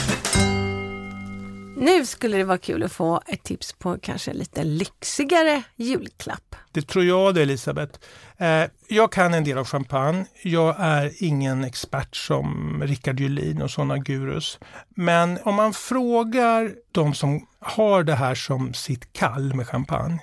Nu 1.84 2.06
skulle 2.06 2.38
det 2.38 2.44
vara 2.44 2.58
kul 2.58 2.84
att 2.84 2.92
få 2.92 3.22
ett 3.28 3.44
tips 3.44 3.74
på 3.74 3.98
kanske 4.02 4.34
lite 4.34 4.63
lyxigare 4.63 5.63
julklapp. 5.75 6.56
Det 6.72 6.82
tror 6.82 7.06
jag 7.06 7.36
det 7.36 7.42
Elisabeth. 7.42 8.00
Eh, 8.38 8.63
jag 8.88 9.12
kan 9.12 9.34
en 9.34 9.44
del 9.44 9.58
av 9.58 9.66
champagne. 9.66 10.25
Jag 10.42 10.75
är 10.80 11.12
ingen 11.24 11.63
expert 11.63 12.16
som 12.16 12.82
Rickard 12.86 13.20
Julin 13.20 13.62
och 13.62 13.72
sådana 13.72 13.98
gurus. 13.98 14.60
Men 14.90 15.40
om 15.44 15.56
man 15.56 15.74
frågar 15.74 16.72
de 16.92 17.13
som 17.13 17.48
har 17.60 18.04
det 18.04 18.16
här 18.16 18.36
som 18.36 18.74
sitt 18.74 19.13
kall 19.13 19.54
med 19.54 19.68
champagne, 19.68 20.20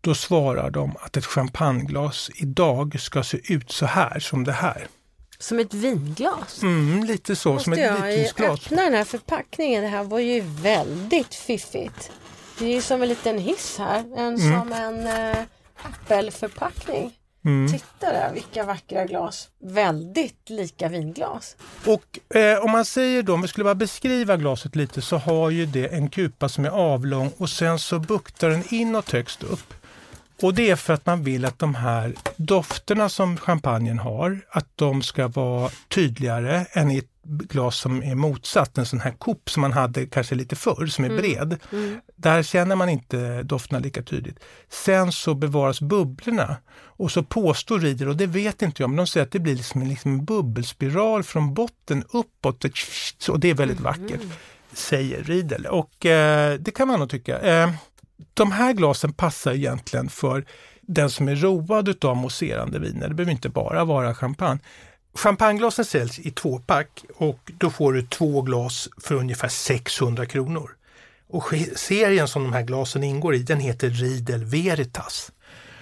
då 0.00 0.14
svarar 0.14 0.70
de 0.70 0.96
att 1.00 1.16
ett 1.16 1.26
champagneglas 1.26 2.30
idag 2.34 3.00
ska 3.00 3.22
se 3.22 3.52
ut 3.52 3.70
så 3.70 3.86
här 3.86 4.20
som 4.20 4.44
det 4.44 4.52
här. 4.52 4.86
Som 5.38 5.58
ett 5.58 5.74
vinglas. 5.74 6.62
Mm, 6.62 7.04
lite 7.04 7.36
så, 7.36 7.42
som 7.58 7.70
Måste 7.70 7.72
ett 7.72 7.78
jag 8.00 8.06
vitvinsglas. 8.06 8.50
öppna 8.66 8.82
den 8.82 8.94
här 8.94 9.04
förpackningen? 9.04 9.82
Det 9.82 9.88
här 9.88 10.04
var 10.04 10.18
ju 10.18 10.40
väldigt 10.40 11.34
fiffigt. 11.34 12.10
Det 12.58 12.64
är 12.64 12.74
ju 12.74 12.82
som 12.82 13.02
en 13.02 13.08
liten 13.08 13.38
hiss 13.38 13.76
här. 13.78 14.18
En 14.18 14.38
som 14.38 14.72
en 14.72 15.06
eh, 15.06 15.36
äppelförpackning. 16.06 17.12
Titta 17.72 18.12
där 18.12 18.30
vilka 18.34 18.64
vackra 18.64 19.04
glas. 19.04 19.48
Väldigt 19.62 20.50
lika 20.50 20.88
vinglas. 20.88 21.56
Och 21.86 22.36
eh, 22.36 22.58
om 22.64 22.70
man 22.70 22.84
säger 22.84 23.22
då, 23.22 23.34
om 23.34 23.42
vi 23.42 23.48
skulle 23.48 23.64
bara 23.64 23.74
beskriva 23.74 24.36
glaset 24.36 24.76
lite 24.76 25.02
så 25.02 25.16
har 25.16 25.50
ju 25.50 25.66
det 25.66 25.86
en 25.86 26.08
kupa 26.08 26.48
som 26.48 26.64
är 26.64 26.68
avlång 26.70 27.32
och 27.36 27.50
sen 27.50 27.78
så 27.78 27.98
buktar 27.98 28.50
den 28.50 28.62
inåt 28.74 29.10
högst 29.10 29.42
upp. 29.42 29.74
Och 30.42 30.54
det 30.54 30.70
är 30.70 30.76
för 30.76 30.94
att 30.94 31.06
man 31.06 31.22
vill 31.22 31.44
att 31.44 31.58
de 31.58 31.74
här 31.74 32.14
dofterna 32.36 33.08
som 33.08 33.36
champagnen 33.36 33.98
har, 33.98 34.40
att 34.50 34.68
de 34.74 35.02
ska 35.02 35.28
vara 35.28 35.70
tydligare 35.88 36.66
än 36.72 36.90
i 36.90 36.98
ett 36.98 37.10
glas 37.24 37.76
som 37.76 38.02
är 38.02 38.14
motsatt, 38.14 38.78
en 38.78 38.86
sån 38.86 39.00
här 39.00 39.10
kopp 39.10 39.50
som 39.50 39.60
man 39.60 39.72
hade 39.72 40.06
kanske 40.06 40.34
lite 40.34 40.56
förr, 40.56 40.86
som 40.86 41.04
är 41.04 41.08
bred. 41.08 41.58
Där 42.16 42.42
känner 42.42 42.76
man 42.76 42.88
inte 42.88 43.42
dofterna 43.42 43.78
lika 43.78 44.02
tydligt. 44.02 44.38
Sen 44.68 45.12
så 45.12 45.34
bevaras 45.34 45.80
bubblorna 45.80 46.56
och 46.76 47.10
så 47.12 47.22
påstår 47.22 47.78
Riedel, 47.80 48.08
och 48.08 48.16
det 48.16 48.26
vet 48.26 48.62
inte 48.62 48.82
jag, 48.82 48.90
men 48.90 48.96
de 48.96 49.06
säger 49.06 49.26
att 49.26 49.32
det 49.32 49.38
blir 49.38 49.54
liksom 49.54 49.82
en, 49.82 49.88
liksom 49.88 50.12
en 50.12 50.24
bubbelspiral 50.24 51.22
från 51.22 51.54
botten 51.54 52.04
uppåt. 52.12 52.64
Och 53.28 53.40
det 53.40 53.50
är 53.50 53.54
väldigt 53.54 53.80
vackert, 53.80 54.20
säger 54.72 55.24
Riedel. 55.24 55.66
Och 55.66 56.06
eh, 56.06 56.58
det 56.58 56.70
kan 56.70 56.88
man 56.88 56.98
nog 57.00 57.10
tycka. 57.10 57.38
Eh, 57.38 57.70
de 58.34 58.52
här 58.52 58.72
glasen 58.72 59.12
passar 59.12 59.52
egentligen 59.52 60.08
för 60.08 60.44
den 60.80 61.10
som 61.10 61.28
är 61.28 61.36
road 61.36 61.88
utav 61.88 62.16
mousserande 62.16 62.78
viner. 62.78 63.08
Det 63.08 63.14
behöver 63.14 63.32
inte 63.32 63.48
bara 63.48 63.84
vara 63.84 64.14
champagne. 64.14 64.60
Champagneglasen 65.14 65.84
säljs 65.84 66.18
i 66.18 66.30
tvåpack 66.30 67.04
och 67.16 67.52
då 67.58 67.70
får 67.70 67.92
du 67.92 68.02
två 68.02 68.42
glas 68.42 68.88
för 69.00 69.14
ungefär 69.14 69.48
600 69.48 70.26
kronor. 70.26 70.70
Och 71.28 71.52
serien 71.76 72.28
som 72.28 72.42
de 72.42 72.52
här 72.52 72.62
glasen 72.62 73.04
ingår 73.04 73.34
i, 73.34 73.38
den 73.38 73.60
heter 73.60 73.90
Riedel 73.90 74.44
Veritas. 74.44 75.32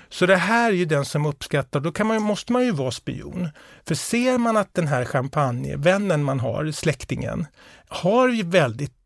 Så 0.09 0.27
det 0.27 0.37
här 0.37 0.71
är 0.71 0.75
ju 0.75 0.85
den 0.85 1.05
som 1.05 1.27
uppskattar, 1.27 1.81
då 1.81 1.93
kan 1.93 2.07
man, 2.07 2.23
måste 2.23 2.53
man 2.53 2.65
ju 2.65 2.71
vara 2.71 2.91
spion. 2.91 3.49
För 3.87 3.95
ser 3.95 4.39
man 4.39 4.57
att 4.57 4.75
den 4.75 4.87
här 4.87 5.05
champagnevännen 5.05 6.25
man 6.25 6.41
har, 6.41 6.71
släktingen, 6.71 7.47
har 7.89 8.29
ju 8.29 8.43
väldigt 8.43 9.04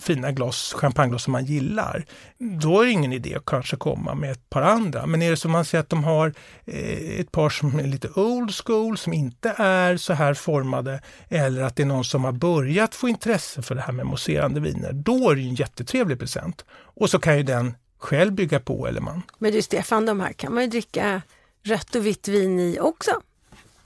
fina 0.00 0.32
glas, 0.32 0.72
champagneglas 0.76 1.22
som 1.22 1.32
man 1.32 1.44
gillar, 1.44 2.04
då 2.38 2.80
är 2.80 2.84
det 2.86 2.92
ingen 2.92 3.12
idé 3.12 3.34
att 3.34 3.44
kanske 3.44 3.76
komma 3.76 4.14
med 4.14 4.30
ett 4.30 4.50
par 4.50 4.62
andra. 4.62 5.06
Men 5.06 5.22
är 5.22 5.30
det 5.30 5.36
som 5.36 5.52
man 5.52 5.64
ser 5.64 5.78
att 5.78 5.88
de 5.88 6.04
har 6.04 6.34
eh, 6.64 7.20
ett 7.20 7.32
par 7.32 7.50
som 7.50 7.78
är 7.78 7.86
lite 7.86 8.08
old 8.14 8.54
school, 8.64 8.98
som 8.98 9.12
inte 9.12 9.54
är 9.56 9.96
så 9.96 10.12
här 10.12 10.34
formade, 10.34 11.00
eller 11.28 11.62
att 11.62 11.76
det 11.76 11.82
är 11.82 11.86
någon 11.86 12.04
som 12.04 12.24
har 12.24 12.32
börjat 12.32 12.94
få 12.94 13.08
intresse 13.08 13.62
för 13.62 13.74
det 13.74 13.80
här 13.80 13.92
med 13.92 14.06
mousserande 14.06 14.60
viner, 14.60 14.92
då 14.92 15.30
är 15.30 15.34
det 15.34 15.40
ju 15.40 15.48
en 15.48 15.54
jättetrevlig 15.54 16.18
present. 16.18 16.64
Och 16.70 17.10
så 17.10 17.18
kan 17.18 17.36
ju 17.36 17.42
den 17.42 17.74
själv 17.98 18.32
bygga 18.32 18.60
på, 18.60 18.86
eller 18.86 19.00
man. 19.00 19.22
Men 19.38 19.52
du 19.52 19.62
Stefan, 19.62 20.06
de 20.06 20.20
här 20.20 20.32
kan 20.32 20.54
man 20.54 20.62
ju 20.62 20.68
dricka 20.68 21.22
rött 21.62 21.94
och 21.94 22.06
vitt 22.06 22.28
vin 22.28 22.60
i 22.60 22.78
också. 22.80 23.10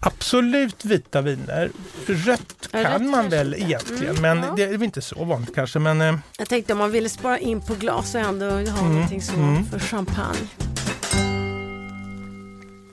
Absolut 0.03 0.85
vita 0.85 1.21
viner. 1.21 1.71
Rött 2.07 2.69
kan 2.71 2.83
rött 2.85 3.03
man 3.03 3.29
väl 3.29 3.55
inte. 3.55 3.67
egentligen, 3.67 4.17
Mm, 4.17 4.23
men 4.39 4.49
ja. 4.49 4.55
det 4.57 4.63
är 4.63 4.69
väl 4.71 4.83
inte 4.83 5.03
så 5.03 5.25
vanligt 5.25 5.55
kanske. 5.55 5.79
Men 5.79 6.01
eh, 6.01 6.15
Jag 6.39 6.49
tänkte 6.49 6.73
om 6.73 6.79
man 6.79 6.91
ville 6.91 7.09
spara 7.09 7.39
in 7.39 7.61
på 7.61 7.75
glas 7.75 8.15
och 8.15 8.21
ändå 8.21 8.47
ha 8.51 8.59
Mm, 8.61 8.93
någonting 8.93 9.23
så 9.23 9.33
för 9.71 9.79
champagne. 9.79 10.49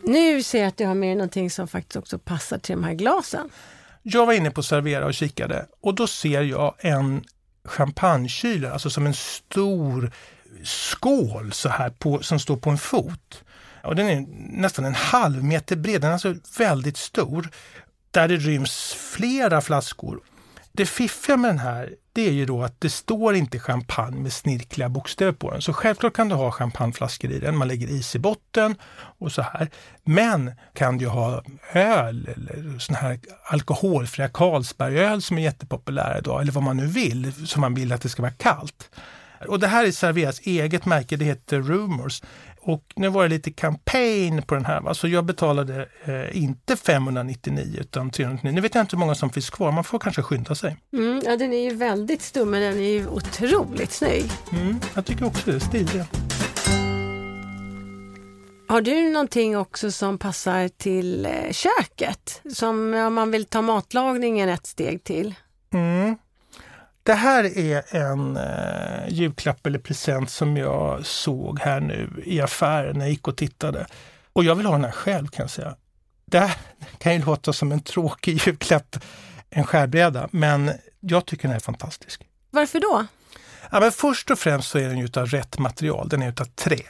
Nu 0.03 0.43
ser 0.43 0.59
jag 0.59 0.67
att 0.67 0.77
du 0.77 0.85
har 0.85 0.95
med 0.95 1.17
någonting 1.17 1.49
som 1.51 1.67
faktiskt 1.67 1.95
också 1.95 2.19
passar 2.19 2.57
till 2.57 2.75
de 2.75 2.83
här 2.83 2.93
glasen. 2.93 3.49
jag 4.03 4.25
var 4.25 4.33
inne 4.33 4.51
på 4.51 4.63
Servera 4.63 5.05
och 5.05 5.13
kikade 5.13 5.65
och 5.81 5.95
då 5.95 6.07
ser 6.07 6.41
jag 6.41 6.73
en 6.79 7.23
champagnekylare, 7.65 8.73
alltså 8.73 8.89
som 8.89 9.05
en 9.05 9.13
stor 9.13 10.11
skål 10.63 11.51
så 11.53 11.69
här 11.69 11.89
på, 11.89 12.23
som 12.23 12.39
står 12.39 12.57
på 12.57 12.69
en 12.69 12.77
fot. 12.77 13.43
Och 13.87 13.95
den 13.95 14.09
är 14.09 14.25
nästan 14.61 14.85
en 14.85 14.95
halv 14.95 15.43
meter 15.43 15.75
bred, 15.75 16.01
den 16.01 16.09
är 16.09 16.13
alltså 16.13 16.35
väldigt 16.57 16.97
stor. 16.97 17.49
Där 18.11 18.27
det 18.27 18.37
ryms 18.37 18.93
flera 18.93 19.61
flaskor. 19.61 20.19
Det 20.71 20.85
fiffiga 20.85 21.37
med 21.37 21.49
den 21.49 21.59
här, 21.59 21.93
det 22.13 22.27
är 22.27 22.31
ju 22.31 22.45
då 22.45 22.63
att 22.63 22.81
det 22.81 22.89
står 22.89 23.35
inte 23.35 23.59
champagne 23.59 24.19
med 24.19 24.33
snirkliga 24.33 24.89
bokstäver 24.89 25.31
på 25.31 25.51
den. 25.51 25.61
Så 25.61 25.73
självklart 25.73 26.13
kan 26.13 26.29
du 26.29 26.35
ha 26.35 26.51
champagneflaskor 26.51 27.31
i 27.31 27.39
den, 27.39 27.57
man 27.57 27.67
lägger 27.67 27.87
is 27.87 28.15
i 28.15 28.19
botten 28.19 28.75
och 29.19 29.31
så 29.31 29.41
här. 29.41 29.69
Men 30.03 30.51
kan 30.73 30.97
du 30.97 31.07
ha 31.07 31.43
öl 31.73 32.29
eller 32.35 32.79
sån 32.79 32.95
här 32.95 33.19
alkoholfria 33.43 34.29
Carlsbergöl 34.29 35.21
som 35.21 35.37
är 35.37 35.41
jättepopulära 35.41 36.17
idag, 36.17 36.41
eller 36.41 36.51
vad 36.51 36.63
man 36.63 36.77
nu 36.77 36.85
vill, 36.85 37.47
som 37.47 37.61
man 37.61 37.73
vill 37.73 37.93
att 37.93 38.01
det 38.01 38.09
ska 38.09 38.21
vara 38.21 38.31
kallt. 38.31 38.89
Och 39.47 39.59
det 39.59 39.67
här 39.67 39.85
är 39.85 39.91
Serveras 39.91 40.39
eget 40.39 40.85
märke, 40.85 41.15
det 41.15 41.25
heter 41.25 41.61
Rumors. 41.61 42.21
Och 42.67 42.93
nu 42.95 43.09
var 43.09 43.23
det 43.23 43.29
lite 43.29 43.51
campaign 43.51 44.41
på 44.41 44.55
den 44.55 44.65
här, 44.65 44.81
va? 44.81 44.93
så 44.93 45.07
jag 45.07 45.25
betalade 45.25 45.89
eh, 46.05 46.37
inte 46.37 46.75
599 46.75 47.77
utan 47.79 48.09
399. 48.09 48.55
Nu 48.55 48.61
vet 48.61 48.75
jag 48.75 48.83
inte 48.83 48.95
hur 48.95 48.99
många 48.99 49.15
som 49.15 49.29
finns 49.29 49.49
kvar, 49.49 49.71
man 49.71 49.83
får 49.83 49.99
kanske 49.99 50.21
skynda 50.21 50.55
sig. 50.55 50.77
Mm, 50.93 51.21
ja, 51.25 51.37
den 51.37 51.53
är 51.53 51.63
ju 51.69 51.75
väldigt 51.75 52.21
stor 52.21 52.45
men 52.45 52.61
den 52.61 52.77
är 52.77 52.89
ju 52.89 53.07
otroligt 53.07 53.91
snygg. 53.91 54.31
Mm, 54.51 54.79
jag 54.95 55.05
tycker 55.05 55.25
också 55.25 55.51
det 55.51 55.55
är 55.55 55.59
stiligt. 55.59 55.95
Har 58.67 58.81
du 58.81 59.09
någonting 59.09 59.57
också 59.57 59.91
som 59.91 60.17
passar 60.17 60.67
till 60.67 61.25
eh, 61.25 61.51
köket? 61.51 62.41
Som 62.53 62.93
om 62.93 63.13
man 63.13 63.31
vill 63.31 63.45
ta 63.45 63.61
matlagningen 63.61 64.49
ett 64.49 64.65
steg 64.65 65.03
till? 65.03 65.35
Mm. 65.73 66.15
Det 67.07 67.13
här 67.13 67.57
är 67.57 67.95
en 67.95 68.37
eh, 68.37 69.09
julklapp 69.09 69.67
eller 69.67 69.79
present 69.79 70.29
som 70.29 70.57
jag 70.57 71.05
såg 71.05 71.59
här 71.59 71.79
nu 71.79 72.23
i 72.25 72.41
affären 72.41 72.97
när 72.97 73.05
jag 73.05 73.09
gick 73.09 73.27
och 73.27 73.37
tittade. 73.37 73.87
Och 74.33 74.43
jag 74.43 74.55
vill 74.55 74.65
ha 74.65 74.73
den 74.73 74.83
här 74.83 74.91
själv 74.91 75.27
kan 75.27 75.43
jag 75.43 75.49
säga. 75.49 75.75
Det 76.25 76.39
här 76.39 76.57
kan 76.97 77.13
ju 77.13 77.25
låta 77.25 77.53
som 77.53 77.71
en 77.71 77.79
tråkig 77.79 78.47
julklapp, 78.47 78.95
en 79.49 79.63
skärbräda, 79.63 80.29
men 80.31 80.71
jag 80.99 81.25
tycker 81.25 81.47
den 81.47 81.55
är 81.55 81.59
fantastisk. 81.59 82.27
Varför 82.49 82.79
då? 82.79 83.05
Ja, 83.71 83.79
men 83.79 83.91
först 83.91 84.31
och 84.31 84.39
främst 84.39 84.69
så 84.69 84.77
är 84.77 84.87
den 84.87 84.97
ju 84.97 85.05
utav 85.05 85.25
rätt 85.25 85.59
material, 85.59 86.09
den 86.09 86.21
är 86.21 86.29
utav 86.29 86.45
trä. 86.45 86.83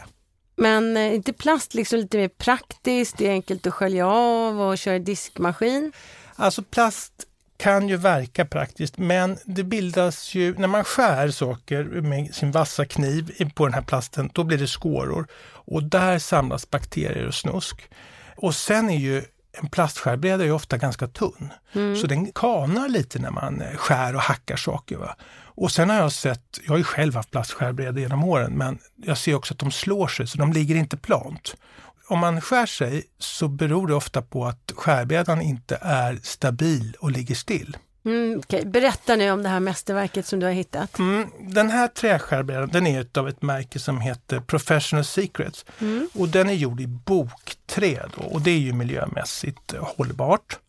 Men 0.55 0.97
eh, 0.97 1.15
inte 1.15 1.33
plast 1.33 1.73
liksom 1.73 1.99
lite 1.99 2.17
mer 2.17 2.27
praktiskt, 2.27 3.17
det 3.17 3.27
är 3.27 3.31
enkelt 3.31 3.67
att 3.67 3.73
skölja 3.73 4.07
av 4.07 4.61
och 4.61 4.77
köra 4.77 4.95
i 4.95 4.99
diskmaskin. 4.99 5.91
Alltså 6.35 6.63
plast 6.63 7.26
kan 7.57 7.89
ju 7.89 7.97
verka 7.97 8.45
praktiskt 8.45 8.97
men 8.97 9.37
det 9.45 9.63
bildas 9.63 10.35
ju, 10.35 10.55
när 10.57 10.67
man 10.67 10.83
skär 10.83 11.31
saker 11.31 11.83
med 11.83 12.35
sin 12.35 12.51
vassa 12.51 12.85
kniv 12.85 13.51
på 13.55 13.65
den 13.65 13.73
här 13.73 13.81
plasten, 13.81 14.29
då 14.33 14.43
blir 14.43 14.57
det 14.57 14.67
skåror 14.67 15.27
och 15.53 15.83
där 15.83 16.19
samlas 16.19 16.69
bakterier 16.69 17.27
och 17.27 17.33
snusk. 17.33 17.89
Och 18.35 18.55
sen 18.55 18.89
är 18.89 18.97
ju 18.97 19.23
en 19.61 19.69
plastskärbräda 19.69 20.45
är 20.45 20.51
ofta 20.51 20.77
ganska 20.77 21.07
tunn, 21.07 21.53
så 22.01 22.07
den 22.07 22.31
kanar 22.31 22.89
lite 22.89 23.19
när 23.19 23.31
man 23.31 23.61
eh, 23.61 23.75
skär 23.75 24.15
och 24.15 24.21
hackar 24.21 24.55
saker. 24.55 24.97
Va? 24.97 25.15
Och 25.57 25.71
sen 25.71 25.89
har 25.89 25.97
jag 25.97 26.11
sett, 26.11 26.59
jag 26.63 26.71
har 26.73 26.77
ju 26.77 26.83
själv 26.83 27.15
haft 27.15 27.31
plastskärbrädor 27.31 27.99
genom 27.99 28.23
åren, 28.23 28.57
men 28.57 28.79
jag 28.95 29.17
ser 29.17 29.35
också 29.35 29.53
att 29.53 29.59
de 29.59 29.71
slår 29.71 30.07
sig 30.07 30.27
så 30.27 30.37
de 30.37 30.53
ligger 30.53 30.75
inte 30.75 30.97
plant. 30.97 31.55
Om 32.07 32.19
man 32.19 32.41
skär 32.41 32.65
sig 32.65 33.03
så 33.19 33.47
beror 33.47 33.87
det 33.87 33.95
ofta 33.95 34.21
på 34.21 34.45
att 34.45 34.71
skärbrädan 34.75 35.41
inte 35.41 35.77
är 35.81 36.19
stabil 36.23 36.95
och 36.99 37.11
ligger 37.11 37.35
still. 37.35 37.77
Mm, 38.05 38.39
okej. 38.39 38.65
Berätta 38.65 39.15
nu 39.15 39.31
om 39.31 39.43
det 39.43 39.49
här 39.49 39.59
mästerverket 39.59 40.25
som 40.25 40.39
du 40.39 40.45
har 40.45 40.53
hittat. 40.53 40.99
Mm, 40.99 41.29
den 41.39 41.69
här 41.69 41.87
träskärbrädan 41.87 42.69
den 42.69 42.87
är 42.87 43.07
av 43.17 43.29
ett 43.29 43.41
märke 43.41 43.79
som 43.79 44.01
heter 44.01 44.39
Professional 44.39 45.05
Secrets 45.05 45.65
och 46.13 46.29
den 46.29 46.49
är 46.49 46.53
gjord 46.53 46.81
i 46.81 46.87
bokträ 46.87 48.05
då, 48.15 48.23
och 48.23 48.41
det 48.41 48.51
är 48.51 48.59
ju 48.59 48.73
miljömässigt 48.73 49.73
hållbart. 49.79 50.59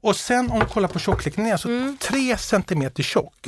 Och 0.00 0.16
sen 0.16 0.50
om 0.50 0.58
du 0.58 0.66
kollar 0.66 0.88
på 0.88 0.98
tjockleken, 0.98 1.44
den 1.44 1.48
är 1.48 1.52
alltså 1.52 1.68
3 2.00 2.36
centimeter 2.36 3.02
tjock. 3.02 3.46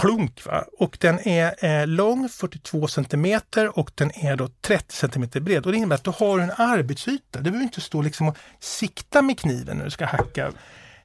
Klunk 0.00 0.46
va? 0.46 0.64
Och 0.78 0.96
den 1.00 1.28
är 1.28 1.64
eh, 1.64 1.86
lång 1.86 2.28
42 2.28 2.88
centimeter 2.88 3.78
och 3.78 3.90
den 3.94 4.10
är 4.14 4.36
då 4.36 4.48
30 4.60 4.94
centimeter 4.94 5.40
bred. 5.40 5.66
Och 5.66 5.72
det 5.72 5.78
innebär 5.78 5.94
att 5.94 6.04
du 6.04 6.10
har 6.10 6.38
en 6.38 6.52
arbetsyta. 6.56 7.38
Du 7.38 7.50
behöver 7.50 7.62
inte 7.62 7.80
stå 7.80 8.02
liksom 8.02 8.28
och 8.28 8.36
sikta 8.60 9.22
med 9.22 9.38
kniven 9.38 9.76
när 9.76 9.84
du 9.84 9.90
ska 9.90 10.06
hacka. 10.06 10.52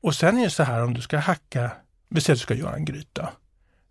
Och 0.01 0.15
sen 0.15 0.37
är 0.37 0.43
det 0.43 0.49
så 0.49 0.63
här 0.63 0.83
om 0.83 0.93
du 0.93 1.01
ska 1.01 1.17
hacka, 1.17 1.71
vi 2.09 2.21
säger 2.21 2.35
att 2.35 2.39
du 2.39 2.43
ska 2.43 2.53
göra 2.53 2.75
en 2.75 2.85
gryta. 2.85 3.29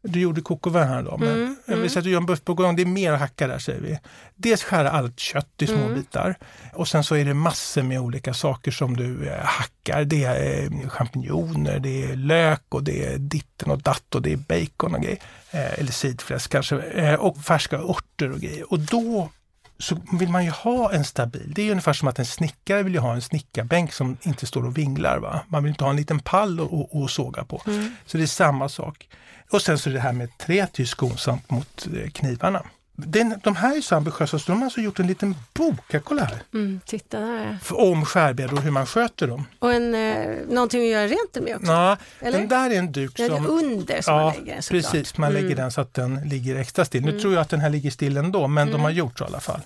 Du 0.07 0.21
gjorde 0.21 0.41
coq 0.41 0.75
här 0.75 1.03
då, 1.03 1.17
men 1.19 1.57
mm, 1.67 1.83
vi 1.83 1.89
säger 1.89 1.99
att 1.99 2.05
du 2.05 2.11
gör 2.11 2.21
en 2.21 2.27
buff 2.27 2.45
bourgogne, 2.45 2.77
det 2.77 2.83
är 2.83 2.87
mer 2.87 3.13
att 3.13 3.21
hacka 3.21 3.47
där 3.47 3.59
säger 3.59 3.81
vi. 3.81 3.99
Dels 4.35 4.63
skära 4.63 4.91
allt 4.91 5.21
kött 5.21 5.63
i 5.63 5.67
små 5.67 5.89
bitar 5.89 6.35
och 6.73 6.89
sen 6.89 7.05
så 7.05 7.15
är 7.15 7.25
det 7.25 7.35
massor 7.35 7.83
med 7.83 8.01
olika 8.01 8.35
saker 8.35 8.71
som 8.71 8.97
du 8.97 9.29
eh, 9.29 9.45
hackar. 9.45 10.05
Det 10.05 10.25
är 10.25 10.63
eh, 10.63 10.89
champinjoner, 10.89 11.79
det 11.79 12.05
är 12.05 12.17
lök 12.17 12.63
och 12.69 12.85
det 12.85 13.05
är 13.05 13.19
ditten 13.19 13.71
och 13.71 13.83
datt 13.83 14.15
och 14.15 14.23
det 14.23 14.33
är 14.33 14.37
bacon 14.37 14.95
och 14.95 15.03
grejer. 15.03 15.19
Eh, 15.51 15.79
eller 15.79 15.93
sidfläsk 15.93 16.53
kanske. 16.53 16.79
Eh, 16.79 17.15
och 17.15 17.37
färska 17.37 17.77
örter 17.79 18.33
och 18.33 18.41
grejer. 18.41 18.73
Och 18.73 18.81
då 18.81 19.31
så 19.79 19.97
vill 20.13 20.29
man 20.29 20.45
ju 20.45 20.51
ha 20.51 20.93
en 20.93 21.05
stabil. 21.05 21.53
Det 21.55 21.63
är 21.63 21.71
ungefär 21.71 21.93
som 21.93 22.09
att 22.09 22.19
en 22.19 22.27
snickare 22.27 22.83
vill 22.83 22.99
ha 22.99 23.15
en 23.15 23.23
snickarbänk 23.23 23.93
som 23.93 24.17
inte 24.23 24.47
står 24.47 24.67
och 24.67 24.79
vinglar. 24.79 25.19
Va? 25.19 25.41
Man 25.49 25.63
vill 25.63 25.71
inte 25.71 25.85
ha 25.85 25.91
en 25.91 25.97
liten 25.97 26.21
pall 26.21 26.61
att 27.05 27.11
såga 27.11 27.45
på. 27.45 27.63
Mm. 27.67 27.95
Så 28.07 28.17
det 28.17 28.23
är 28.23 28.27
samma 28.27 28.69
sak. 28.69 29.09
Och 29.51 29.63
sen 29.63 29.79
så 29.79 29.91
är 29.91 29.95
det 29.95 30.01
här 30.01 30.13
med 30.13 30.39
trät 30.39 30.81
är 30.81 30.85
skonsamt 30.85 31.51
mot 31.51 31.87
eh, 31.97 32.11
knivarna. 32.11 32.63
Den, 32.97 33.41
de 33.45 33.57
här 33.57 33.77
är 33.77 33.81
så 33.81 33.97
ambitiösa 33.97 34.39
så 34.39 34.53
de 34.53 34.59
har 34.59 34.65
alltså 34.65 34.81
gjort 34.81 34.99
en 34.99 35.07
liten 35.07 35.35
bok, 35.55 35.95
kolla 36.05 36.25
här. 36.25 36.43
Mm, 36.55 36.81
titta 36.87 37.21
där. 37.21 37.59
Om 37.71 38.05
skärbrädor 38.05 38.57
och 38.57 38.63
hur 38.63 38.71
man 38.71 38.87
sköter 38.87 39.27
dem. 39.27 39.47
Och 39.59 39.73
en, 39.73 39.95
eh, 39.95 40.37
någonting 40.49 40.81
att 40.81 40.89
göra 40.89 41.07
rent 41.07 41.35
med 41.41 41.57
också? 41.57 41.73
Ja, 41.73 41.97
Eller? 42.21 42.39
den 42.39 42.49
där 42.49 42.71
är 42.71 42.79
en 42.79 42.93
duk 42.93 43.17
den 43.17 43.29
som... 43.29 43.45
är 43.45 43.49
under 43.49 44.03
som 44.03 44.15
ja, 44.15 44.25
man 44.25 44.35
lägger 44.35 44.61
såklart. 44.61 44.83
precis. 44.83 45.19
Man 45.19 45.33
lägger 45.33 45.47
mm. 45.47 45.59
den 45.59 45.73
så 45.73 45.81
att 45.81 45.95
den 45.95 46.29
ligger 46.29 46.57
extra 46.57 46.85
still. 46.85 47.03
Nu 47.03 47.11
mm. 47.11 47.21
tror 47.21 47.33
jag 47.35 47.41
att 47.41 47.51
den 47.51 47.61
här 47.61 47.71
ligger 47.71 47.91
still 47.91 48.17
ändå, 48.17 48.47
men 48.47 48.67
de 48.71 48.81
har 48.81 48.91
mm. 48.91 48.99
gjort 48.99 49.19
så 49.19 49.25
i 49.25 49.27
alla 49.27 49.41
fall. 49.41 49.61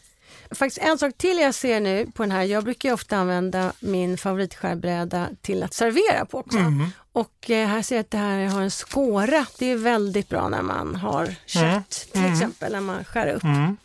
Faktiskt 0.50 0.86
en 0.86 0.98
sak 0.98 1.14
till 1.16 1.38
jag 1.38 1.54
ser 1.54 1.80
nu 1.80 2.06
på 2.14 2.22
den 2.22 2.30
här. 2.30 2.42
Jag 2.42 2.64
brukar 2.64 2.92
ofta 2.92 3.16
använda 3.16 3.72
min 3.80 4.18
favoritskärbräda 4.18 5.28
till 5.40 5.62
att 5.62 5.74
servera 5.74 6.24
på 6.24 6.38
också. 6.38 6.58
Mm. 7.18 7.26
Och 7.26 7.50
eh, 7.50 7.68
här 7.68 7.82
ser 7.82 7.96
jag 7.96 8.00
att 8.00 8.10
det 8.10 8.18
här 8.18 8.46
har 8.46 8.62
en 8.62 8.70
skåra. 8.70 9.46
Det 9.58 9.66
är 9.66 9.76
väldigt 9.76 10.28
bra 10.28 10.48
när 10.48 10.62
man 10.62 10.94
har 10.94 11.34
kött 11.46 11.62
mm. 11.62 11.82
till 12.12 12.20
mm. 12.20 12.32
exempel, 12.32 12.72
när 12.72 12.80
man 12.80 13.04
skär 13.04 13.26
upp. 13.34 13.44
Mm. 13.44 13.76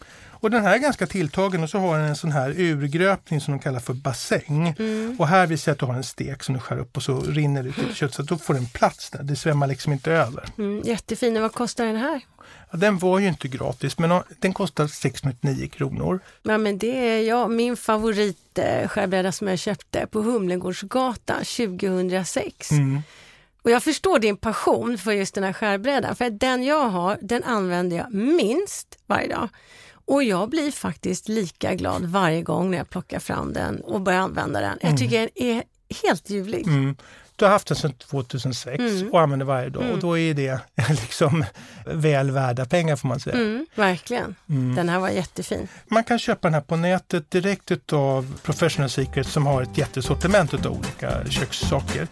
Och 0.44 0.52
den 0.52 0.64
här 0.64 0.74
är 0.74 0.78
ganska 0.78 1.08
tilltagen 1.08 1.64
och 1.64 1.70
så 1.70 1.78
har 1.78 1.98
den 1.98 2.08
en 2.08 2.16
sån 2.16 2.32
här 2.32 2.54
urgröpning 2.58 3.42
som 3.42 3.52
de 3.54 3.60
kallar 3.60 3.80
för 3.80 3.94
bassäng. 3.94 4.76
Mm. 4.80 5.16
Och 5.20 5.28
här 5.28 5.48
visar 5.48 5.70
jag 5.70 5.74
att 5.74 5.80
du 5.80 5.86
har 5.86 5.94
en 5.94 6.04
stek 6.04 6.44
som 6.44 6.56
du 6.56 6.60
skär 6.62 6.80
upp 6.80 6.98
och 6.98 7.04
så 7.04 7.22
rinner 7.22 7.64
det 7.64 7.70
ut 7.70 7.78
lite 7.78 7.96
kött 7.96 8.14
så 8.14 8.22
att 8.22 8.28
då 8.28 8.38
får 8.38 8.54
den 8.54 8.66
plats 8.66 9.10
där. 9.10 9.24
Det 9.24 9.36
svämmar 9.36 9.68
liksom 9.68 9.94
inte 9.94 10.12
över. 10.12 10.46
Mm, 10.58 10.82
jättefin. 10.86 11.36
Och 11.36 11.42
vad 11.42 11.54
kostar 11.54 11.86
den 11.86 11.96
här? 11.96 12.22
Ja, 12.72 12.78
den 12.78 12.98
var 12.98 13.20
ju 13.20 13.28
inte 13.28 13.48
gratis 13.48 13.98
men 13.98 14.22
den 14.40 14.54
kostar 14.54 14.88
609 14.88 15.68
kronor. 15.68 16.20
Ja, 16.42 16.58
men 16.58 16.78
det 16.78 17.10
är 17.10 17.22
jag, 17.22 17.52
min 17.52 17.78
favorit 17.78 18.60
eh, 18.60 18.88
skärbräda 18.88 19.32
som 19.32 19.48
jag 19.48 19.60
köpte 19.60 20.08
på 20.08 20.22
Humlegårdsgatan 20.22 21.44
2006. 21.46 22.72
Mm. 22.72 23.02
Och 23.62 23.72
jag 23.72 23.84
förstår 23.84 24.20
din 24.20 24.38
passion 24.38 24.98
för 24.98 25.12
just 25.12 25.36
den 25.36 25.44
här 25.44 25.54
skärbrädan, 25.54 26.16
för 26.16 26.30
den 26.30 26.64
jag 26.64 26.90
har, 26.90 27.18
den 27.22 27.44
använder 27.44 27.98
jag 27.98 28.14
minst 28.14 28.98
varje 29.08 29.28
dag. 29.28 29.50
Och 30.06 30.24
jag 30.24 30.50
blir 30.50 30.72
faktiskt 30.72 31.28
lika 31.28 31.76
glad 31.76 32.06
varje 32.06 32.42
gång 32.42 32.72
när 32.72 32.78
jag 32.78 32.90
plockar 32.90 33.20
fram 33.20 33.54
den 33.54 33.82
och 33.82 34.02
börjar 34.02 34.20
använda 34.20 34.62
den. 34.62 34.78
Jag 34.82 34.90
mm. 34.90 34.98
tycker 34.98 35.20
den 35.20 35.30
är 35.36 35.64
helt 36.04 36.30
ljuvlig. 36.30 36.68
Mm. 36.68 36.96
Du 37.36 37.46
har 37.46 37.52
haft 37.52 37.68
den 37.68 37.78
sedan 37.78 37.94
2006 37.94 38.80
mm. 38.80 39.12
och 39.12 39.22
använder 39.22 39.46
varje 39.46 39.70
dag 39.70 39.84
mm. 39.84 39.96
och 39.96 40.02
då 40.02 40.18
är 40.18 40.34
det 40.34 40.60
liksom 40.90 41.46
väl 41.86 42.32
värda 42.32 42.66
pengar 42.66 42.96
får 42.96 43.08
man 43.08 43.20
säga. 43.20 43.36
Mm, 43.36 43.66
verkligen. 43.76 44.36
Mm. 44.50 44.76
Den 44.76 44.90
här 44.90 45.00
var 45.00 45.10
jättefin. 45.10 45.68
Man 45.88 46.04
kan 46.04 46.20
köpa 46.20 46.48
den 46.48 46.54
här 46.54 46.62
på 46.62 46.76
nätet 46.76 47.32
direkt 47.32 47.94
av 47.94 48.40
Professional 48.44 48.90
Secret 48.90 49.28
som 49.28 49.46
har 49.46 49.62
ett 49.62 49.78
jättesortiment 49.78 50.54
av 50.54 50.72
olika 50.72 51.30
kökssaker. 51.30 52.08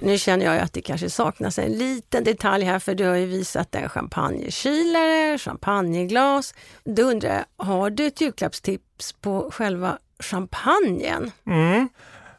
Nu 0.00 0.18
känner 0.18 0.44
jag 0.46 0.58
att 0.58 0.72
det 0.72 0.80
kanske 0.80 1.10
saknas 1.10 1.58
en 1.58 1.72
liten 1.72 2.24
detalj 2.24 2.64
här 2.64 2.78
för 2.78 2.94
du 2.94 3.04
har 3.04 3.14
ju 3.14 3.26
visat 3.26 3.74
en 3.74 3.88
champagnekylare, 3.88 5.38
champagneglas. 5.38 6.54
Då 6.84 7.02
undrar 7.02 7.34
jag, 7.34 7.64
har 7.66 7.90
du 7.90 8.06
ett 8.06 8.20
julklappstips 8.20 9.12
på 9.12 9.50
själva 9.52 9.98
champagnen? 10.18 11.30
Mm. 11.46 11.88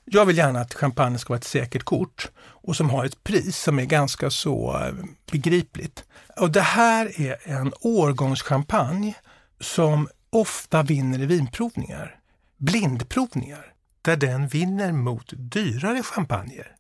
Jag 0.06 0.26
vill 0.26 0.38
gärna 0.38 0.60
att 0.60 0.74
champagne 0.74 1.20
ska 1.20 1.30
vara 1.30 1.38
ett 1.38 1.44
säkert 1.44 1.84
kort 1.84 2.32
och 2.40 2.76
som 2.76 2.90
har 2.90 3.06
ett 3.06 3.24
pris 3.24 3.58
som 3.58 3.80
är 3.80 3.86
ganska 3.86 4.30
så 4.30 4.78
eh, 4.78 4.94
begripligt. 5.32 6.04
Och 6.38 6.52
det 6.52 6.62
här 6.62 7.22
är 7.22 7.38
en 7.44 7.74
årgångschampagne 7.82 9.16
som 9.60 10.08
ofta 10.30 10.84
vinner 10.84 11.20
i 11.20 11.26
vinprovningar, 11.26 12.16
blindprovningar, 12.58 13.74
där 14.02 14.16
den 14.16 14.48
vinner 14.48 14.92
mot 14.92 15.34
dyrare 15.36 16.04
champagner. 16.04 16.77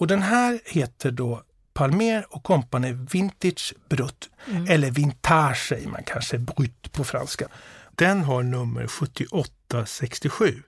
Och 0.00 0.06
den 0.06 0.22
här 0.22 0.60
heter 0.64 1.10
då 1.10 1.42
Palmer 1.72 2.26
och 2.30 2.42
Company 2.42 2.92
Vintage 2.92 3.74
Brut, 3.88 4.30
mm. 4.48 4.66
eller 4.68 4.90
Vintage 4.90 5.68
säger 5.68 5.88
man 5.88 6.02
kanske, 6.06 6.38
Brut 6.38 6.92
på 6.92 7.04
franska. 7.04 7.48
Den 7.90 8.22
har 8.22 8.42
nummer 8.42 8.86
7867 8.86 10.62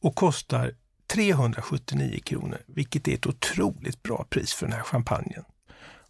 och 0.00 0.14
kostar 0.14 0.72
379 1.06 2.20
kronor, 2.24 2.58
vilket 2.66 3.08
är 3.08 3.14
ett 3.14 3.26
otroligt 3.26 4.02
bra 4.02 4.26
pris 4.30 4.52
för 4.52 4.66
den 4.66 4.76
här 4.76 4.82
champagnen. 4.82 5.44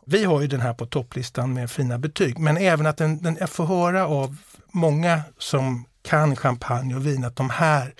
Vi 0.06 0.24
har 0.24 0.40
ju 0.40 0.46
den 0.46 0.60
här 0.60 0.74
på 0.74 0.86
topplistan 0.86 1.54
med 1.54 1.70
fina 1.70 1.98
betyg, 1.98 2.38
men 2.38 2.56
även 2.56 2.86
att 2.86 2.96
den, 2.96 3.22
den, 3.22 3.36
jag 3.40 3.50
får 3.50 3.66
höra 3.66 4.06
av 4.06 4.36
många 4.66 5.22
som 5.38 5.84
kan 6.02 6.36
champagne 6.36 6.94
och 6.94 7.06
vin 7.06 7.24
att 7.24 7.36
de 7.36 7.50
här 7.50 7.94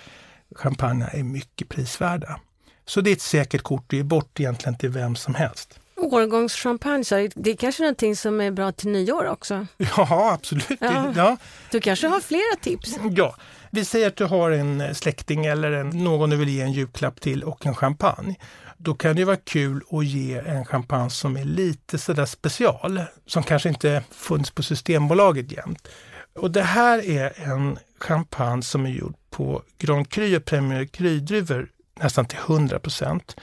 champagnerna 0.57 1.11
är 1.11 1.23
mycket 1.23 1.69
prisvärda. 1.69 2.41
Så 2.87 3.01
det 3.01 3.11
är 3.11 3.12
ett 3.12 3.23
säkert 3.23 3.62
kort, 3.62 3.85
det 3.87 3.99
är 3.99 4.05
bort 4.05 4.40
egentligen 4.40 4.79
till 4.79 4.90
vem 4.90 5.16
som 5.16 5.35
helst. 5.35 5.79
Årgångschampagne, 5.97 7.05
så 7.05 7.29
det 7.35 7.51
är 7.51 7.57
kanske 7.57 7.83
någonting 7.83 8.16
som 8.16 8.40
är 8.40 8.51
bra 8.51 8.73
till 8.73 8.88
nyår 8.88 9.27
också? 9.27 9.66
Ja, 9.77 10.33
absolut. 10.33 10.66
Ja. 10.81 11.12
ja. 11.16 11.37
Du 11.71 11.81
kanske 11.81 12.07
har 12.07 12.21
flera 12.21 12.57
tips? 12.61 12.99
Ja, 13.11 13.37
vi 13.71 13.85
säger 13.85 14.07
att 14.07 14.16
du 14.16 14.25
har 14.25 14.51
en 14.51 14.95
släkting 14.95 15.47
eller 15.47 15.73
en, 15.73 15.88
någon 15.88 16.31
du 16.31 16.37
vill 16.37 16.49
ge 16.49 16.61
en 16.61 16.73
julklapp 16.73 17.21
till 17.21 17.45
och 17.45 17.66
en 17.66 17.75
champagne. 17.75 18.37
Då 18.77 18.95
kan 18.95 19.16
det 19.16 19.25
vara 19.25 19.37
kul 19.37 19.83
att 19.90 20.07
ge 20.07 20.38
en 20.38 20.64
champagne 20.64 21.11
som 21.11 21.37
är 21.37 21.45
lite 21.45 21.99
sådär 21.99 22.27
special, 22.27 23.01
som 23.27 23.42
kanske 23.42 23.68
inte 23.68 24.03
funnits 24.11 24.51
på 24.51 24.62
Systembolaget 24.62 25.53
jämt. 25.53 25.88
Och 26.35 26.51
det 26.51 26.62
här 26.62 27.11
är 27.11 27.33
en 27.53 27.79
champagne 28.01 28.62
som 28.62 28.87
är 28.87 28.90
gjord 28.90 29.14
på 29.31 29.62
Grand 29.79 30.11
Cru 30.11 30.37
och 30.37 30.45
Premier 30.45 30.85
Cru-druvor 30.85 31.68
nästan 32.03 32.27
till 32.27 32.38
100 32.38 32.79
procent. 32.79 33.37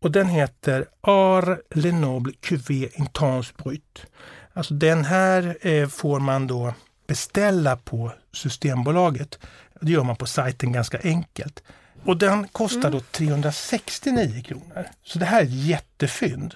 Och 0.00 0.10
den 0.10 0.28
heter 0.28 0.86
Ar 1.00 1.60
Lenoble 1.74 2.32
Cuvée 2.40 2.88
Intense 2.94 3.52
Brut. 3.64 4.06
Alltså 4.52 4.74
den 4.74 5.04
här 5.04 5.56
eh, 5.60 5.88
får 5.88 6.20
man 6.20 6.46
då 6.46 6.74
beställa 7.06 7.76
på 7.76 8.12
Systembolaget. 8.32 9.38
Det 9.80 9.92
gör 9.92 10.04
man 10.04 10.16
på 10.16 10.26
sajten 10.26 10.72
ganska 10.72 10.98
enkelt. 11.02 11.62
Och 12.04 12.16
den 12.16 12.48
kostar 12.48 12.90
då 12.90 13.00
369 13.00 14.42
kronor. 14.42 14.86
Så 15.02 15.18
det 15.18 15.24
här 15.24 15.40
är 15.40 15.44
ett 15.44 15.50
jättefynd. 15.52 16.54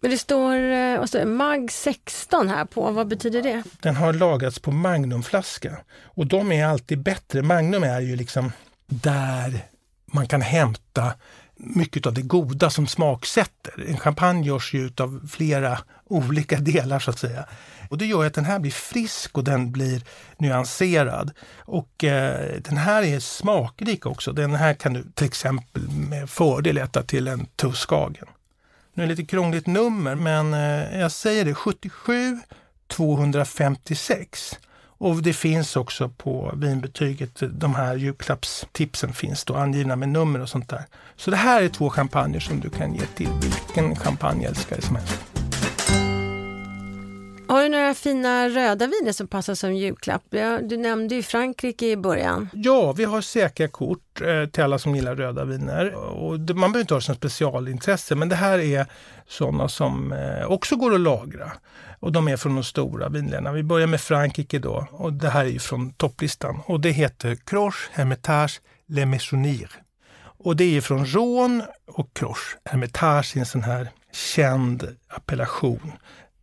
Men 0.00 0.10
det 0.10 0.18
står, 0.18 0.54
eh, 0.54 1.04
står 1.04 1.24
MAG 1.24 1.72
16 1.72 2.48
här 2.48 2.64
på, 2.64 2.90
vad 2.90 3.08
betyder 3.08 3.42
det? 3.42 3.62
Den 3.80 3.96
har 3.96 4.12
lagrats 4.12 4.58
på 4.58 4.70
Magnumflaska 4.70 5.78
och 6.02 6.26
de 6.26 6.52
är 6.52 6.66
alltid 6.66 7.02
bättre. 7.02 7.42
Magnum 7.42 7.82
är 7.82 8.00
ju 8.00 8.16
liksom 8.16 8.52
där 8.86 9.60
man 10.12 10.28
kan 10.28 10.42
hämta 10.42 11.12
mycket 11.56 12.06
av 12.06 12.14
det 12.14 12.22
goda 12.22 12.70
som 12.70 12.86
smaksätter. 12.86 13.84
En 13.88 13.96
champagne 13.96 14.46
görs 14.46 14.74
ju 14.74 14.90
av 15.00 15.28
flera 15.30 15.78
olika 16.04 16.56
delar 16.56 16.98
så 16.98 17.10
att 17.10 17.18
säga. 17.18 17.44
Och 17.90 17.98
det 17.98 18.06
gör 18.06 18.26
att 18.26 18.34
den 18.34 18.44
här 18.44 18.58
blir 18.58 18.70
frisk 18.70 19.38
och 19.38 19.44
den 19.44 19.72
blir 19.72 20.02
nyanserad. 20.36 21.30
Och 21.58 22.04
eh, 22.04 22.60
den 22.60 22.76
här 22.76 23.02
är 23.02 23.20
smakrik 23.20 24.06
också. 24.06 24.32
Den 24.32 24.54
här 24.54 24.74
kan 24.74 24.92
du 24.92 25.04
till 25.14 25.26
exempel 25.26 25.82
med 25.88 26.30
fördel 26.30 26.78
äta 26.78 27.02
till 27.02 27.28
en 27.28 27.46
Tuskagen. 27.46 28.26
Nu 28.94 29.02
är 29.02 29.06
det 29.06 29.14
lite 29.14 29.30
krångligt 29.30 29.66
nummer 29.66 30.14
men 30.14 30.54
eh, 30.54 31.00
jag 31.00 31.12
säger 31.12 31.44
det 31.44 31.54
77 31.54 32.38
256. 32.86 34.58
Och 34.98 35.22
det 35.22 35.32
finns 35.32 35.76
också 35.76 36.08
på 36.08 36.52
vinbetyget, 36.56 37.42
de 37.50 37.74
här 37.74 37.96
julklappstipsen 37.96 39.12
finns 39.12 39.44
då 39.44 39.54
angivna 39.54 39.96
med 39.96 40.08
nummer 40.08 40.40
och 40.40 40.48
sånt 40.48 40.68
där. 40.68 40.84
Så 41.16 41.30
det 41.30 41.36
här 41.36 41.62
är 41.62 41.68
två 41.68 41.90
champagner 41.90 42.40
som 42.40 42.60
du 42.60 42.70
kan 42.70 42.94
ge 42.94 43.06
till 43.06 43.28
vilken 43.42 43.96
champagneälskare 43.96 44.80
som 44.82 44.96
helst. 44.96 45.27
Har 47.48 47.62
du 47.62 47.68
några 47.68 47.94
fina 47.94 48.48
röda 48.48 48.86
viner 48.86 49.12
som 49.12 49.28
passar 49.28 49.54
som 49.54 49.74
julklapp? 49.74 50.22
Du 50.62 50.76
nämnde 50.76 51.14
ju 51.14 51.22
Frankrike 51.22 51.86
i 51.86 51.96
början. 51.96 52.48
Ja, 52.52 52.92
vi 52.92 53.04
har 53.04 53.20
säkra 53.20 53.68
kort 53.68 54.20
eh, 54.20 54.46
till 54.46 54.62
alla 54.62 54.78
som 54.78 54.94
gillar 54.94 55.16
röda 55.16 55.44
viner. 55.44 55.94
Och 55.94 56.38
man 56.38 56.46
behöver 56.48 56.80
inte 56.80 56.94
ha 56.94 56.98
det 56.98 57.04
som 57.04 57.14
specialintresse, 57.14 58.14
men 58.14 58.28
det 58.28 58.36
här 58.36 58.58
är 58.58 58.86
sådana 59.28 59.68
som 59.68 60.12
eh, 60.12 60.46
också 60.46 60.76
går 60.76 60.94
att 60.94 61.00
lagra. 61.00 61.52
Och 62.00 62.12
de 62.12 62.28
är 62.28 62.36
från 62.36 62.54
de 62.54 62.64
stora 62.64 63.08
vinländerna. 63.08 63.52
Vi 63.52 63.62
börjar 63.62 63.86
med 63.86 64.00
Frankrike 64.00 64.58
då 64.58 64.86
och 64.90 65.12
det 65.12 65.28
här 65.28 65.44
är 65.44 65.50
ju 65.50 65.58
från 65.58 65.92
topplistan. 65.92 66.60
Och 66.66 66.80
det 66.80 66.90
heter 66.90 67.34
Croche 67.34 67.88
Hermitage 67.92 68.60
Le 68.86 69.06
Maisonnier. 69.06 69.70
Och 70.20 70.56
det 70.56 70.76
är 70.76 70.80
från 70.80 71.06
Rhône 71.06 71.62
och 71.86 72.14
Croche. 72.14 72.58
Hermitage 72.64 73.36
är 73.36 73.40
en 73.40 73.46
sån 73.46 73.62
här 73.62 73.88
känd 74.12 74.96
appellation 75.08 75.92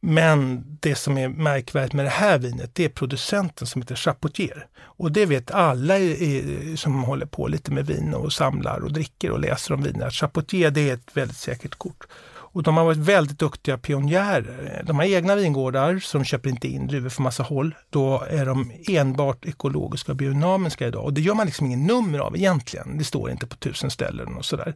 men 0.05 0.63
det 0.79 0.95
som 0.95 1.17
är 1.17 1.27
märkvärdigt 1.29 1.93
med 1.93 2.05
det 2.05 2.09
här 2.09 2.37
vinet, 2.37 2.69
det 2.73 2.85
är 2.85 2.89
producenten 2.89 3.67
som 3.67 3.81
heter 3.81 3.95
Chapoutier. 3.95 4.67
Och 4.77 5.11
det 5.11 5.25
vet 5.25 5.51
alla 5.51 5.99
i, 5.99 6.75
som 6.77 7.03
håller 7.03 7.25
på 7.25 7.47
lite 7.47 7.71
med 7.71 7.85
vin 7.85 8.13
och 8.13 8.33
samlar 8.33 8.79
och 8.79 8.93
dricker 8.93 9.31
och 9.31 9.39
läser 9.39 9.73
om 9.73 9.83
viner. 9.83 10.09
Chapoutier, 10.09 10.71
det 10.71 10.89
är 10.89 10.93
ett 10.93 11.17
väldigt 11.17 11.37
säkert 11.37 11.75
kort. 11.75 12.03
Och 12.27 12.63
de 12.63 12.77
har 12.77 12.85
varit 12.85 12.97
väldigt 12.97 13.39
duktiga 13.39 13.77
pionjärer. 13.77 14.83
De 14.85 14.95
har 14.95 15.05
egna 15.05 15.35
vingårdar 15.35 15.99
som 15.99 16.23
köper 16.23 16.49
inte 16.49 16.67
in 16.67 16.87
druvor 16.87 17.09
från 17.09 17.23
massa 17.23 17.43
håll. 17.43 17.75
Då 17.89 18.23
är 18.29 18.45
de 18.45 18.71
enbart 18.87 19.45
ekologiska 19.45 20.11
och 20.11 20.15
biodynamiska 20.15 20.87
idag. 20.87 21.03
Och 21.03 21.13
det 21.13 21.21
gör 21.21 21.33
man 21.33 21.45
liksom 21.45 21.65
ingen 21.65 21.85
nummer 21.85 22.19
av 22.19 22.35
egentligen. 22.35 22.97
Det 22.97 23.03
står 23.03 23.31
inte 23.31 23.47
på 23.47 23.55
tusen 23.55 23.91
ställen 23.91 24.35
och 24.35 24.45
sådär. 24.45 24.75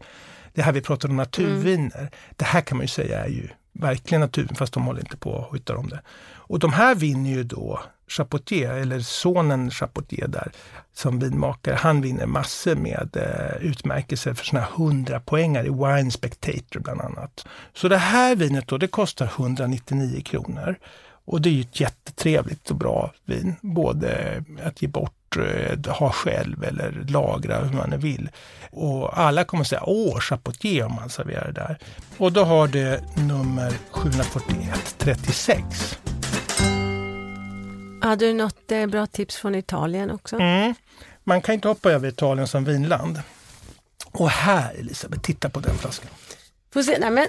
Det 0.54 0.62
här 0.62 0.72
vi 0.72 0.82
pratar 0.82 1.10
om 1.10 1.15
naturviner. 1.15 2.00
Mm. 2.00 2.12
Det 2.36 2.46
här 2.46 2.62
kan 2.62 2.78
man 2.78 2.84
ju 2.84 2.88
säga 2.88 3.26
är 3.26 3.30
ju 3.30 3.50
verkligen 3.80 4.22
naturen 4.22 4.56
fast 4.56 4.74
de 4.74 4.84
håller 4.84 5.00
inte 5.00 5.18
på 5.18 5.32
och 5.32 5.44
hojtar 5.44 5.76
om 5.76 5.89
det. 5.89 6.02
Och 6.50 6.60
de 6.60 6.74
här 6.74 6.96
vinner 6.96 7.30
ju 7.30 7.44
då 7.44 7.80
Chapotier, 8.08 8.74
eller 8.74 9.00
sonen 9.00 9.72
Chapotier 9.72 10.28
där, 10.28 10.52
som 10.94 11.20
vinmakare, 11.20 11.76
han 11.76 12.02
vinner 12.02 12.26
massor 12.26 12.76
med 12.76 13.18
eh, 13.18 13.68
utmärkelser 13.68 14.34
för 14.34 14.46
sina 14.46 14.68
100 14.78 15.20
poängar 15.20 15.65
i 15.65 15.70
Wine 15.70 16.12
Spectator 16.12 16.80
bland 16.80 17.02
annat. 17.02 17.46
Så 17.74 17.88
det 17.88 17.98
här 17.98 18.36
vinet 18.36 18.68
då, 18.68 18.78
det 18.78 18.88
kostar 18.88 19.26
199 19.26 20.22
kronor. 20.22 20.76
Och 21.26 21.42
det 21.42 21.50
är 21.50 21.54
ju 21.54 21.62
ett 21.62 21.80
jättetrevligt 21.80 22.70
och 22.70 22.76
bra 22.76 23.13
vin, 23.26 23.56
både 23.62 24.44
att 24.63 24.82
ge 24.82 24.88
bort 24.88 25.18
ha 25.88 26.12
själv 26.12 26.63
eller 26.63 27.06
lagra 27.10 27.60
hur 27.60 27.78
man 27.78 28.00
vill. 28.00 28.30
Och 28.72 29.20
alla 29.20 29.44
kommer 29.44 29.63
säga 29.63 29.84
åh, 29.86 30.20
Chapotier 30.20 30.86
om 30.86 30.96
man 30.96 31.10
serverar 31.10 31.46
det 31.46 31.62
där. 31.62 31.78
Och 32.18 32.32
då 32.32 32.44
har 32.44 32.68
det 32.68 33.04
nummer 33.15 33.74
741 33.92 34.96
36. 34.98 36.00
Hade 38.02 38.26
du 38.26 38.34
något 38.34 38.72
eh, 38.72 38.88
bra 38.88 39.06
tips 39.06 39.36
från 39.36 39.56
Italien 39.56 40.12
också? 40.12 40.36
Mm. 40.36 40.74
Man 41.24 41.42
kan 41.42 41.56
inte 41.56 41.68
hoppa 41.68 41.92
över 41.92 42.08
Italien 42.08 42.48
som 42.48 42.65
vinland. 42.65 43.22
Och 44.12 44.30
här 44.30 44.74
Elisabeth, 44.80 45.22
titta 45.22 45.50
på 45.50 45.60
den 45.60 45.78
flaskan. 45.78 46.10
Får 46.74 46.84
se, 46.84 46.98
nej 47.00 47.12
men 47.12 47.28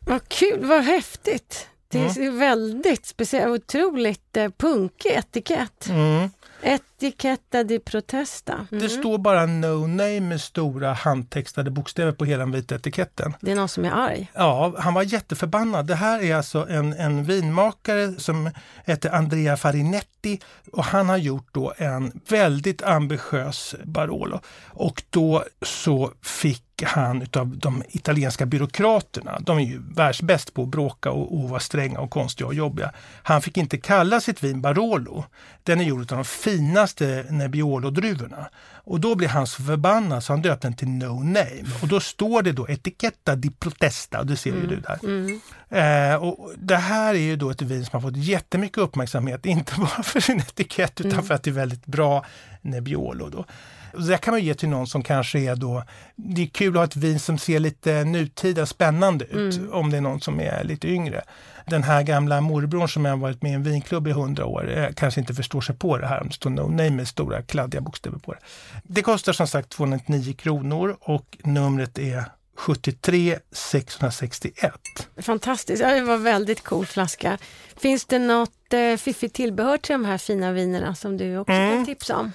vad 0.00 0.28
kul, 0.28 0.64
vad 0.64 0.84
häftigt. 0.84 1.68
Det 1.88 1.98
är 1.98 2.18
mm. 2.18 2.38
väldigt 2.38 3.06
speciellt, 3.06 3.62
otroligt 3.62 4.36
eh, 4.36 4.48
punkig 4.56 5.10
etikett. 5.10 5.88
Mm. 5.88 6.30
Etiketta 6.62 7.64
di 7.64 7.78
protesta. 7.78 8.52
Mm. 8.52 8.82
Det 8.82 8.88
står 8.88 9.18
bara 9.18 9.46
no 9.46 9.86
name 9.86 10.20
med 10.20 10.40
stora 10.40 10.92
handtextade 10.92 11.70
bokstäver 11.70 12.12
på 12.12 12.24
hela 12.24 12.38
den 12.38 12.52
vita 12.52 12.74
etiketten. 12.74 13.34
Det 13.40 13.52
är 13.52 13.56
någon 13.56 13.68
som 13.68 13.84
är 13.84 13.90
arg? 13.90 14.30
Ja, 14.34 14.74
han 14.78 14.94
var 14.94 15.02
jätteförbannad. 15.02 15.86
Det 15.86 15.94
här 15.94 16.22
är 16.22 16.34
alltså 16.34 16.66
en, 16.68 16.92
en 16.92 17.24
vinmakare 17.24 18.12
som 18.18 18.50
heter 18.84 19.10
Andrea 19.10 19.56
Farinetti 19.56 20.40
och 20.72 20.84
han 20.84 21.08
har 21.08 21.16
gjort 21.16 21.48
då 21.52 21.72
en 21.76 22.20
väldigt 22.28 22.82
ambitiös 22.82 23.74
Barolo. 23.84 24.40
Och 24.68 25.02
då 25.10 25.44
så 25.62 26.12
fick 26.22 26.71
han 26.86 27.22
utav 27.22 27.58
de 27.58 27.82
italienska 27.88 28.46
byråkraterna, 28.46 29.38
de 29.40 29.58
är 29.58 29.62
ju 29.62 29.82
världsbäst 29.94 30.54
på 30.54 30.62
att 30.62 30.68
bråka 30.68 31.10
och, 31.10 31.38
och 31.38 31.48
vara 31.48 31.60
stränga 31.60 32.00
och 32.00 32.10
konstiga 32.10 32.46
och 32.46 32.54
jobbiga. 32.54 32.92
Han 33.22 33.42
fick 33.42 33.56
inte 33.56 33.78
kalla 33.78 34.20
sitt 34.20 34.42
vin 34.42 34.60
Barolo. 34.60 35.24
Den 35.62 35.80
är 35.80 35.84
gjord 35.84 36.00
av 36.00 36.18
de 36.18 36.24
finaste 36.24 37.26
Nebbiolo-druvorna. 37.30 38.48
Och 38.84 39.00
då 39.00 39.14
blir 39.14 39.28
han 39.28 39.46
så 39.46 39.62
förbannad 39.62 40.24
så 40.24 40.32
han 40.32 40.42
döpte 40.42 40.66
den 40.66 40.76
till 40.76 40.88
No 40.88 41.22
Name. 41.22 41.64
Och 41.82 41.88
då 41.88 42.00
står 42.00 42.42
det 42.42 42.52
då 42.52 42.68
Etiketta 42.68 43.36
di 43.36 43.50
Protesta, 43.50 44.24
det 44.24 44.36
ser 44.36 44.50
mm. 44.50 44.62
ju 44.62 44.68
du 44.68 44.80
där. 44.80 44.98
Mm. 45.02 45.40
Eh, 45.68 46.16
och 46.16 46.52
det 46.56 46.76
här 46.76 47.14
är 47.14 47.18
ju 47.18 47.36
då 47.36 47.50
ett 47.50 47.62
vin 47.62 47.84
som 47.84 48.02
har 48.02 48.10
fått 48.10 48.16
jättemycket 48.16 48.78
uppmärksamhet, 48.78 49.46
inte 49.46 49.72
bara 49.76 50.02
för 50.02 50.20
sin 50.20 50.38
etikett 50.38 51.00
utan 51.00 51.12
mm. 51.12 51.24
för 51.24 51.34
att 51.34 51.42
det 51.42 51.50
är 51.50 51.54
väldigt 51.54 51.86
bra 51.86 52.24
Nebbiolo. 52.62 53.28
Då. 53.28 53.44
Det 53.92 54.18
kan 54.18 54.34
man 54.34 54.42
ge 54.42 54.54
till 54.54 54.68
någon 54.68 54.86
som 54.86 55.02
kanske 55.02 55.38
är 55.38 55.56
då, 55.56 55.84
det 56.16 56.42
är 56.42 56.46
kul 56.46 56.68
att 56.68 56.76
ha 56.76 56.84
ett 56.84 56.96
vin 56.96 57.20
som 57.20 57.38
ser 57.38 57.58
lite 57.58 58.04
nutida 58.04 58.66
spännande 58.66 59.24
ut, 59.24 59.56
mm. 59.56 59.72
om 59.72 59.90
det 59.90 59.96
är 59.96 60.00
någon 60.00 60.20
som 60.20 60.40
är 60.40 60.64
lite 60.64 60.88
yngre. 60.88 61.22
Den 61.66 61.82
här 61.82 62.02
gamla 62.02 62.40
morbrorn 62.40 62.88
som 62.88 63.04
har 63.04 63.16
varit 63.16 63.42
med 63.42 63.52
i 63.52 63.54
en 63.54 63.62
vinklubb 63.62 64.08
i 64.08 64.12
hundra 64.12 64.46
år 64.46 64.78
eh, 64.78 64.88
kanske 64.96 65.20
inte 65.20 65.34
förstår 65.34 65.60
sig 65.60 65.76
på 65.76 65.98
det 65.98 66.06
här 66.06 66.20
om 66.20 66.28
det 66.28 66.34
står 66.34 66.50
No 66.50 66.68
Name 66.68 66.90
med 66.90 67.08
stora 67.08 67.42
kladdiga 67.42 67.80
bokstäver 67.80 68.18
på 68.18 68.32
det. 68.32 68.38
Det 68.82 69.02
kostar 69.02 69.32
som 69.32 69.46
sagt 69.46 69.68
209 69.68 70.32
kronor 70.32 70.96
och 71.00 71.38
numret 71.44 71.98
är 71.98 72.24
73 72.56 73.38
661. 73.52 74.72
Fantastiskt, 75.16 75.82
ja, 75.82 75.94
det 75.94 76.02
var 76.02 76.16
väldigt 76.16 76.64
cool 76.64 76.86
flaska. 76.86 77.38
Finns 77.76 78.04
det 78.04 78.18
något 78.18 78.72
eh, 78.72 78.96
fiffigt 78.96 79.34
tillbehör 79.34 79.78
till 79.78 79.92
de 79.92 80.04
här 80.04 80.18
fina 80.18 80.52
vinerna 80.52 80.94
som 80.94 81.16
du 81.16 81.38
också 81.38 81.52
mm. 81.52 81.76
kan 81.76 81.86
tipsa 81.86 82.16
om? 82.16 82.32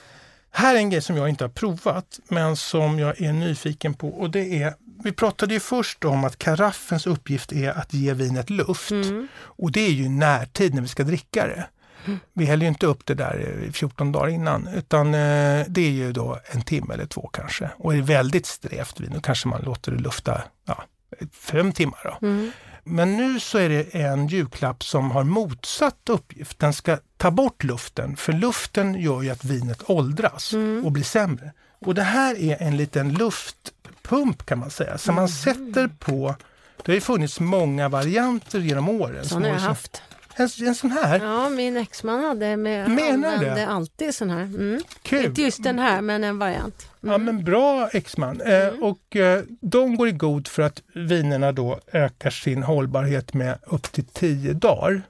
Här 0.58 0.76
är 0.76 0.80
en 0.80 0.89
grej 0.89 1.02
som 1.02 1.17
jag 1.17 1.30
inte 1.30 1.43
har 1.43 1.50
provat 1.50 2.20
men 2.28 2.56
som 2.56 3.00
jag 3.00 3.22
är 3.22 3.34
nyfiken 3.34 3.93
på 3.93 4.10
och 4.10 4.30
det 4.30 4.63
är 4.63 4.74
vi 5.04 5.12
pratade 5.12 5.54
ju 5.54 5.60
först 5.60 6.06
om 6.06 6.24
att 6.24 6.38
karaffens 6.38 7.08
uppgift 7.08 7.52
är 7.52 7.70
att 7.70 7.93
ge 7.93 8.13
vinet 8.13 8.50
luft. 8.50 8.91
Mm. 8.91 9.28
Och 9.38 9.72
det 9.72 9.80
är 9.80 9.91
ju 9.91 10.10
närtid 10.10 10.74
när 10.74 10.82
vi 10.82 10.88
ska 10.88 11.04
dricka 11.04 11.48
det. 11.48 11.67
Mm. 12.06 12.20
Vi 12.34 12.46
häller 12.46 12.62
ju 12.63 12.67
inte 12.67 12.86
upp 12.86 13.06
det 13.06 13.13
där 13.13 13.70
14 13.74 14.12
dagar 14.12 14.28
innan 14.28 14.67
utan 14.67 15.08
eh, 15.08 15.65
det 15.67 15.82
är 15.82 15.91
ju 15.91 16.12
då 16.12 16.39
en 16.52 16.62
timme 16.62 16.93
eller 16.93 17.06
två 17.06 17.30
kanske. 17.34 17.70
Och 17.78 17.93
är 17.93 17.98
det 17.98 18.04
väldigt 18.04 18.46
strävt 18.46 19.00
vin 19.00 19.12
då 19.13 19.22
kanske 19.22 19.48
man 19.48 19.62
låter 19.62 19.91
det 19.91 20.00
lufta 20.00 20.41
ja, 20.65 20.84
fem 21.32 21.72
timmar. 21.72 22.00
Då. 22.04 22.28
Mm. 22.28 22.52
Men 22.89 23.17
nu 23.17 23.39
så 23.39 23.58
är 23.58 23.69
det 23.69 23.95
en 23.95 24.28
julklapp 24.28 24.84
som 24.84 25.12
har 25.12 25.23
motsatt 25.23 26.10
uppgift. 26.10 26.60
Den 26.60 26.73
ska 26.73 26.97
ta 27.17 27.32
bort 27.32 27.63
luften, 27.63 28.17
för 28.17 28.34
luften 28.34 29.02
gör 29.02 29.21
ju 29.21 29.30
att 29.30 29.45
vinet 29.45 29.89
åldras 29.89 30.54
mm. 30.54 30.86
och 30.86 30.91
blir 30.91 31.04
sämre. 31.04 31.52
Och 31.80 31.95
det 31.95 32.04
här 32.04 32.39
är 32.39 32.62
en 32.62 32.78
liten 32.78 33.13
luftpump 33.13 34.45
kan 34.45 34.60
man 34.60 34.69
säga, 34.69 34.97
som 34.97 35.15
man 35.15 35.26
mm. 35.26 35.36
sätter 35.36 35.89
på 36.00 36.36
det 36.86 36.91
har 36.91 36.95
ju 36.95 37.02
funnits 37.02 37.39
många 37.39 37.89
varianter 37.89 38.60
genom 38.60 38.89
åren. 38.89 39.26
Sån 39.26 39.43
har 39.43 39.50
jag 39.50 39.60
haft. 39.60 40.02
En, 40.39 40.50
en 40.67 40.76
sån 40.76 40.91
här? 40.91 41.19
Ja, 41.19 41.50
min 41.50 41.78
exman 41.78 42.23
hade 42.23 42.58
med, 42.58 42.89
Menar 42.89 43.13
använde 43.13 43.56
det? 43.56 43.67
alltid 43.67 44.15
sån 44.15 44.30
här. 44.30 44.41
Mm. 44.41 44.82
Kul. 45.02 45.26
Inte 45.26 45.41
just 45.41 45.63
den 45.63 45.80
här, 45.80 46.02
men 46.02 46.23
en 46.23 46.39
variant. 46.39 46.88
Mm. 47.04 47.12
Ja, 47.12 47.17
men 47.17 47.43
bra 47.43 47.89
exman. 47.93 48.41
Eh, 48.41 48.67
mm. 48.67 48.76
Eh, 48.76 48.84
och 48.84 49.15
eh, 49.15 49.43
de 49.62 49.97
går 49.97 50.08
i 50.08 50.12
god 50.12 50.47
för 50.47 50.63
att 50.63 50.82
vinerna 50.95 51.52
då 51.52 51.80
ökar 51.91 52.30
sin 52.30 52.63
hållbarhet 52.63 53.34
med 53.34 53.60
upp 53.65 53.91
till 53.91 54.06
10 54.06 54.54
dagar 54.54 55.02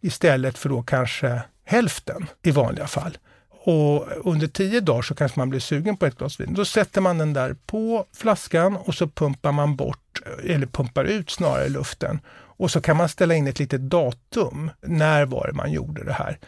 istället 0.00 0.58
för 0.58 0.68
då 0.68 0.82
kanske 0.82 1.40
hälften 1.64 2.26
i 2.42 2.50
vanliga 2.50 2.86
fall. 2.86 3.18
Och 3.64 4.06
under 4.24 4.46
10 4.46 4.80
dagar 4.80 5.02
så 5.02 5.14
kanske 5.14 5.40
man 5.40 5.50
blir 5.50 5.60
sugen 5.60 5.96
på 5.96 6.06
ett 6.06 6.18
glas 6.18 6.40
vin. 6.40 6.54
Då 6.54 6.64
sätter 6.64 7.00
man 7.00 7.18
den 7.18 7.32
där 7.32 7.56
på 7.66 8.06
flaskan 8.12 8.76
och 8.76 8.94
så 8.94 9.08
pumpar 9.08 9.52
man 9.52 9.76
bort, 9.76 10.22
eller 10.44 10.66
pumpar 10.66 11.04
ut 11.04 11.30
snarare 11.30 11.68
luften 11.68 12.20
och 12.56 12.70
så 12.70 12.80
kan 12.80 12.96
man 12.96 13.08
ställa 13.08 13.34
in 13.34 13.46
ett 13.46 13.58
litet 13.58 13.80
datum. 13.80 14.70
När 14.80 15.24
var 15.24 15.46
det 15.46 15.52
man 15.52 15.72
gjorde 15.72 16.04
det 16.04 16.12
här? 16.12 16.38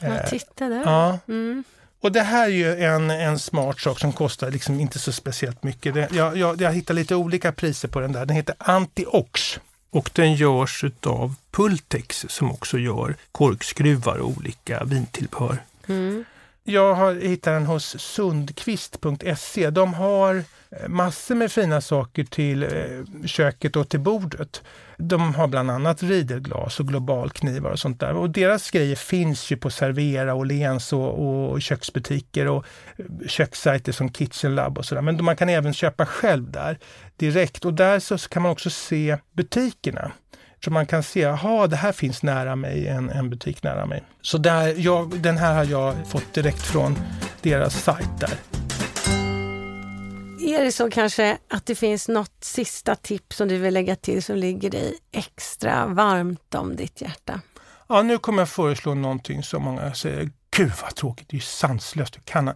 Ja, 0.00 0.08
eh, 0.08 0.28
titta 0.28 0.68
där. 0.68 0.82
Ja. 0.84 1.18
Mm. 1.28 1.64
Och 2.00 2.12
det 2.12 2.20
här 2.22 2.46
är 2.46 2.52
ju 2.52 2.84
en, 2.84 3.10
en 3.10 3.38
smart 3.38 3.80
sak 3.80 4.00
som 4.00 4.12
kostar 4.12 4.50
liksom 4.50 4.80
inte 4.80 4.98
så 4.98 5.12
speciellt 5.12 5.62
mycket. 5.62 5.94
Det, 5.94 6.08
jag, 6.12 6.36
jag, 6.36 6.60
jag 6.60 6.72
hittar 6.72 6.94
lite 6.94 7.14
olika 7.14 7.52
priser 7.52 7.88
på 7.88 8.00
den 8.00 8.12
där. 8.12 8.26
Den 8.26 8.36
heter 8.36 8.54
Antiox 8.58 9.60
och 9.90 10.10
den 10.12 10.34
görs 10.34 10.84
av 11.02 11.34
Pultex 11.50 12.26
som 12.28 12.50
också 12.50 12.78
gör 12.78 13.16
korkskruvar 13.32 14.18
och 14.18 14.28
olika 14.28 14.84
vintillbehör. 14.84 15.58
Mm. 15.86 16.24
Jag 16.64 16.94
har 16.94 17.14
hittat 17.14 17.54
den 17.54 17.66
hos 17.66 18.00
sundqvist.se. 18.00 19.70
De 19.70 19.94
har 19.94 20.44
Eh, 20.80 20.88
massor 20.88 21.34
med 21.34 21.52
fina 21.52 21.80
saker 21.80 22.24
till 22.24 22.62
eh, 22.62 22.68
köket 23.26 23.76
och 23.76 23.88
till 23.88 24.00
bordet. 24.00 24.62
De 24.98 25.34
har 25.34 25.48
bland 25.48 25.70
annat 25.70 26.02
riderglas 26.02 26.80
och 26.80 26.88
globalknivar 26.88 27.70
och 27.70 27.78
sånt 27.78 28.00
där. 28.00 28.14
Och 28.14 28.30
deras 28.30 28.70
grejer 28.70 28.96
finns 28.96 29.52
ju 29.52 29.56
på 29.56 29.70
Servera, 29.70 30.34
Åhléns 30.34 30.92
och, 30.92 31.52
och 31.52 31.62
köksbutiker 31.62 32.46
och 32.46 32.64
eh, 32.96 33.04
kökssajter 33.26 33.92
som 33.92 34.12
Kitchen 34.12 34.54
Lab 34.54 34.78
och 34.78 34.84
sådär. 34.84 35.02
Men 35.02 35.24
man 35.24 35.36
kan 35.36 35.48
även 35.48 35.74
köpa 35.74 36.06
själv 36.06 36.50
där 36.50 36.78
direkt 37.16 37.64
och 37.64 37.74
där 37.74 37.98
så 37.98 38.18
kan 38.18 38.42
man 38.42 38.52
också 38.52 38.70
se 38.70 39.18
butikerna. 39.32 40.12
Så 40.64 40.70
man 40.70 40.86
kan 40.86 41.02
se, 41.02 41.20
jaha, 41.20 41.66
det 41.66 41.76
här 41.76 41.92
finns 41.92 42.22
nära 42.22 42.56
mig, 42.56 42.88
en, 42.88 43.10
en 43.10 43.30
butik 43.30 43.62
nära 43.62 43.86
mig. 43.86 44.04
Så 44.22 44.38
där, 44.38 44.74
jag, 44.76 45.20
den 45.20 45.36
här 45.36 45.54
har 45.54 45.64
jag 45.64 45.94
fått 46.08 46.34
direkt 46.34 46.62
från 46.62 46.98
deras 47.42 47.82
sajt 47.82 48.20
där. 48.20 48.63
Är 50.54 50.64
det 50.64 50.72
så 50.72 50.90
kanske 50.90 51.38
att 51.48 51.66
det 51.66 51.74
finns 51.74 52.08
något 52.08 52.44
sista 52.44 52.94
tips 52.94 53.36
som 53.36 53.48
du 53.48 53.58
vill 53.58 53.74
lägga 53.74 53.96
till 53.96 54.22
som 54.22 54.36
ligger 54.36 54.70
dig 54.70 54.98
extra 55.12 55.86
varmt 55.86 56.54
om 56.54 56.76
ditt 56.76 57.00
hjärta? 57.00 57.40
Ja, 57.88 58.02
nu 58.02 58.18
kommer 58.18 58.42
jag 58.42 58.48
föreslå 58.48 58.94
någonting 58.94 59.42
som 59.42 59.62
många 59.62 59.94
säger, 59.94 60.30
gud 60.50 60.72
vad 60.82 60.94
tråkigt, 60.94 61.28
det 61.28 61.34
är 61.34 61.38
ju 61.38 61.44
sanslöst. 61.44 62.24
Kan 62.24 62.52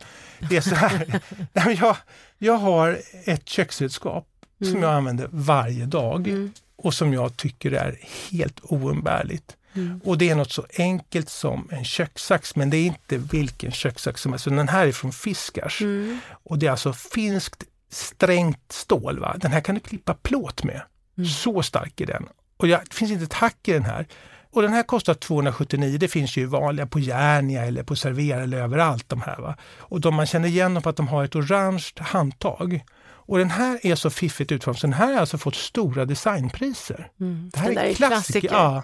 det 0.50 0.56
är 0.56 0.60
så 0.60 0.74
här, 0.74 1.20
jag, 1.80 1.96
jag 2.38 2.56
har 2.56 2.98
ett 3.24 3.48
köksredskap 3.48 4.26
mm. 4.60 4.72
som 4.72 4.82
jag 4.82 4.92
använder 4.92 5.28
varje 5.32 5.86
dag. 5.86 6.28
Mm 6.28 6.52
och 6.78 6.94
som 6.94 7.12
jag 7.12 7.36
tycker 7.36 7.72
är 7.72 7.98
helt 8.30 8.60
oumbärligt. 8.62 9.56
Mm. 9.74 10.00
Och 10.04 10.18
det 10.18 10.30
är 10.30 10.34
något 10.34 10.52
så 10.52 10.66
enkelt 10.78 11.30
som 11.30 11.68
en 11.72 11.84
kökssax, 11.84 12.56
men 12.56 12.70
det 12.70 12.76
är 12.76 12.86
inte 12.86 13.18
vilken 13.18 13.72
kökssax 13.72 14.22
som 14.22 14.32
helst. 14.32 14.44
Den 14.44 14.68
här 14.68 14.86
är 14.86 14.92
från 14.92 15.12
Fiskars. 15.12 15.82
Mm. 15.82 16.20
Och 16.30 16.58
det 16.58 16.66
är 16.66 16.70
alltså 16.70 16.92
finskt 16.92 17.64
strängt 17.90 18.72
stål. 18.72 19.18
Va? 19.20 19.36
Den 19.40 19.52
här 19.52 19.60
kan 19.60 19.74
du 19.74 19.80
klippa 19.80 20.14
plåt 20.14 20.64
med. 20.64 20.82
Mm. 21.18 21.28
Så 21.28 21.62
stark 21.62 22.00
är 22.00 22.06
den. 22.06 22.26
Och 22.56 22.68
jag, 22.68 22.80
det 22.88 22.94
finns 22.94 23.10
inte 23.10 23.24
ett 23.24 23.32
hack 23.32 23.68
i 23.68 23.72
den 23.72 23.84
här. 23.84 24.06
Och 24.50 24.62
den 24.62 24.72
här 24.72 24.82
kostar 24.82 25.14
279, 25.14 25.98
det 25.98 26.08
finns 26.08 26.36
ju 26.36 26.46
vanliga 26.46 26.86
på 26.86 26.98
Järnia 26.98 27.64
eller 27.64 27.82
på 27.82 27.96
Servera 27.96 28.42
eller 28.42 28.58
överallt 28.58 29.08
de 29.08 29.22
här. 29.22 29.36
Va? 29.36 29.56
Och 29.78 30.00
de 30.00 30.14
man 30.14 30.26
känner 30.26 30.48
igen 30.48 30.74
dem 30.74 30.82
på 30.82 30.88
att 30.88 30.96
de 30.96 31.08
har 31.08 31.24
ett 31.24 31.36
orange 31.36 31.90
handtag. 31.98 32.84
Och 33.28 33.38
den 33.38 33.50
här 33.50 33.86
är 33.86 33.94
så 33.94 34.10
fiffigt 34.10 34.52
utformad 34.52 34.78
så 34.78 34.86
den 34.86 34.94
här 34.94 35.12
har 35.12 35.20
alltså 35.20 35.38
fått 35.38 35.54
stora 35.54 36.04
designpriser. 36.04 37.10
Mm. 37.20 37.50
Det 37.52 37.58
här 37.60 37.68
Den 37.68 37.78
är 37.78 37.82
är 37.82 37.94
klassiker. 37.94 38.40
klassiker. 38.40 38.48
Ja. 38.54 38.82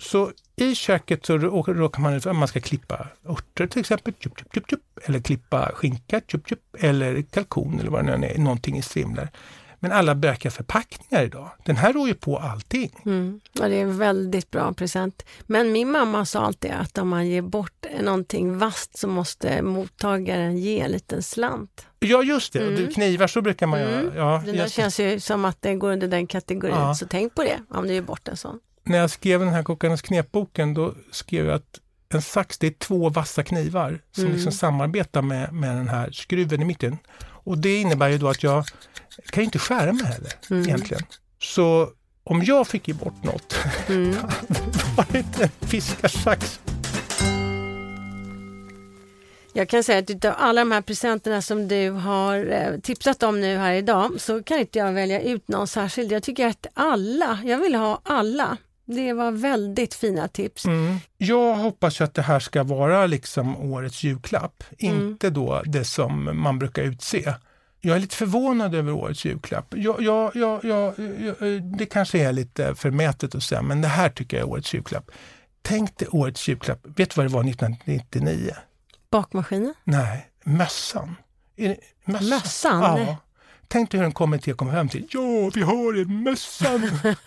Så 0.00 0.30
i 0.56 0.74
köket 0.74 1.26
så 1.26 1.38
råkar 1.38 2.00
man 2.00 2.14
ut 2.14 2.22
för 2.22 2.30
att 2.30 2.36
man 2.36 2.48
ska 2.48 2.60
klippa 2.60 3.06
örter 3.28 3.66
till 3.66 3.80
exempel, 3.80 4.14
tjup, 4.18 4.38
tjup, 4.38 4.54
tjup, 4.54 4.70
tjup, 4.70 4.80
eller 5.04 5.20
klippa 5.20 5.70
skinka, 5.74 6.20
tjup, 6.28 6.48
tjup, 6.48 6.60
eller 6.78 7.22
kalkon 7.22 7.80
eller 7.80 7.90
vad 7.90 8.06
det 8.06 8.16
nu 8.16 8.26
är, 8.26 8.38
någonting 8.38 8.76
i 8.78 8.82
strimlor. 8.82 9.28
Men 9.82 9.92
alla 9.92 10.14
bökiga 10.14 10.50
förpackningar 10.50 11.24
idag, 11.24 11.50
den 11.64 11.76
här 11.76 11.92
rår 11.92 12.08
ju 12.08 12.14
på 12.14 12.38
allting. 12.38 12.90
Mm. 13.06 13.40
Ja, 13.52 13.68
det 13.68 13.74
är 13.74 13.82
en 13.82 13.98
väldigt 13.98 14.50
bra 14.50 14.72
present. 14.72 15.24
Men 15.46 15.72
min 15.72 15.90
mamma 15.90 16.24
sa 16.26 16.40
alltid 16.40 16.70
att 16.70 16.98
om 16.98 17.08
man 17.08 17.28
ger 17.28 17.42
bort 17.42 17.86
någonting 18.00 18.58
vasst 18.58 18.98
så 18.98 19.08
måste 19.08 19.62
mottagaren 19.62 20.56
ge 20.58 20.80
en 20.80 20.90
liten 20.90 21.22
slant. 21.22 21.86
Ja 22.00 22.22
just 22.22 22.52
det, 22.52 22.58
Mm. 22.60 22.74
det- 22.86 22.94
knivar 22.94 23.26
så 23.26 23.42
brukar 23.42 23.66
man 23.66 23.80
Mm. 23.80 23.92
göra. 24.04 24.14
Ja, 24.16 24.52
jag- 24.52 24.70
känns 24.70 25.00
ju 25.00 25.20
som 25.20 25.44
att 25.44 25.62
den 25.62 25.78
går 25.78 25.92
under 25.92 26.08
den 26.08 26.26
kategorin, 26.26 26.74
Ja. 26.74 26.94
så 26.94 27.06
tänk 27.06 27.34
på 27.34 27.42
det 27.42 27.60
om 27.68 27.86
du 27.88 27.94
ger 27.94 28.02
bort 28.02 28.28
en 28.28 28.36
sån. 28.36 28.58
När 28.84 28.98
jag 28.98 29.10
skrev 29.10 29.40
den 29.40 29.48
här 29.48 29.62
Kockarnas 29.62 30.02
knepboken 30.02 30.74
då 30.74 30.94
skrev 31.10 31.46
jag 31.46 31.54
att 31.54 31.78
en 32.14 32.22
sax 32.22 32.58
det 32.58 32.66
är 32.66 32.70
två 32.70 33.08
vassa 33.08 33.42
knivar 33.42 34.00
som 34.12 34.24
Mm. 34.24 34.34
liksom 34.36 34.52
samarbetar 34.52 35.22
med, 35.22 35.52
med 35.52 35.76
den 35.76 35.88
här 35.88 36.10
skruven 36.12 36.62
i 36.62 36.64
mitten. 36.64 36.98
Och 37.22 37.58
det 37.58 37.76
innebär 37.80 38.08
ju 38.08 38.18
då 38.18 38.28
att 38.28 38.42
jag 38.42 38.64
kan 39.30 39.44
inte 39.44 39.58
skära 39.58 39.92
mig 39.92 40.04
heller 40.04 40.32
Mm. 40.50 40.62
egentligen. 40.68 41.02
Så 41.42 41.88
om 42.24 42.42
jag 42.44 42.68
fick 42.68 42.88
ge 42.88 42.94
bort 42.94 43.24
något 43.24 43.54
Mm. 43.88 44.10
var 44.96 45.06
det 45.12 45.18
inte 45.18 45.42
en 45.44 45.68
fiskarsax. 45.68 46.60
Jag 49.52 49.68
kan 49.68 49.84
säga 49.84 49.98
att 49.98 50.10
utav 50.10 50.34
alla 50.38 50.60
de 50.60 50.72
här 50.72 50.80
presenterna 50.80 51.42
som 51.42 51.68
du 51.68 51.90
har 51.90 52.52
eh, 52.52 52.80
tipsat 52.80 53.22
om 53.22 53.40
nu 53.40 53.56
här 53.56 53.72
idag 53.72 54.10
så 54.20 54.42
kan 54.42 54.58
inte 54.58 54.78
jag 54.78 54.92
välja 54.92 55.20
ut 55.22 55.48
någon 55.48 55.66
särskild. 55.66 56.12
Jag 56.12 56.22
tycker 56.22 56.46
att 56.46 56.66
alla, 56.74 57.38
jag 57.44 57.58
vill 57.58 57.74
ha 57.74 58.00
alla. 58.04 58.56
Det 58.94 59.12
var 59.12 59.30
väldigt 59.32 59.94
fina 59.94 60.28
tips. 60.28 60.64
Mm. 60.64 60.96
Jag 61.18 61.54
hoppas 61.54 62.00
ju 62.00 62.04
att 62.04 62.14
det 62.14 62.22
här 62.22 62.40
ska 62.40 62.62
vara 62.62 63.06
liksom 63.06 63.56
årets 63.56 64.02
julklapp, 64.02 64.64
Mm. 64.78 64.96
inte 65.08 65.30
då 65.30 65.62
det 65.66 65.84
som 65.84 66.40
man 66.40 66.58
brukar 66.58 66.82
utse. 66.82 67.34
Jag 67.80 67.96
är 67.96 68.00
lite 68.00 68.16
förvånad 68.16 68.74
över 68.74 68.92
årets 68.92 69.24
julklapp. 69.24 69.74
Jag, 69.76 70.02
jag, 70.02 70.36
jag, 70.36 70.64
jag, 70.64 70.94
det 71.78 71.86
kanske 71.86 72.18
är 72.18 72.32
lite 72.32 72.74
förmätet 72.74 73.34
att 73.34 73.42
säga, 73.42 73.62
men 73.62 73.80
det 73.82 73.88
här 73.88 74.08
tycker 74.08 74.36
jag 74.36 74.46
är 74.46 74.52
årets 74.52 74.74
julklapp. 74.74 75.10
Tänk 75.62 75.98
dig 75.98 76.08
årets 76.10 76.48
julklapp. 76.48 76.78
Vet 76.82 77.10
du 77.10 77.14
vad 77.16 77.26
det 77.26 77.32
var 77.34 77.40
1999? 77.48 78.50
Bakmaskinen? 79.10 79.74
Nej, 79.84 80.28
mössan. 80.44 81.14
Mössan? 82.04 82.28
Mössan? 82.28 83.00
Ja. 83.00 83.16
Tänk 83.72 83.90
dig 83.90 84.00
hur 84.00 84.06
en 84.06 84.12
kommitté 84.12 84.52
kommer 84.52 84.72
hem 84.72 84.88
till. 84.88 85.06
Ja, 85.10 85.50
vi 85.54 85.62
har 85.62 86.00
en 86.00 86.22
mössan. 86.22 86.90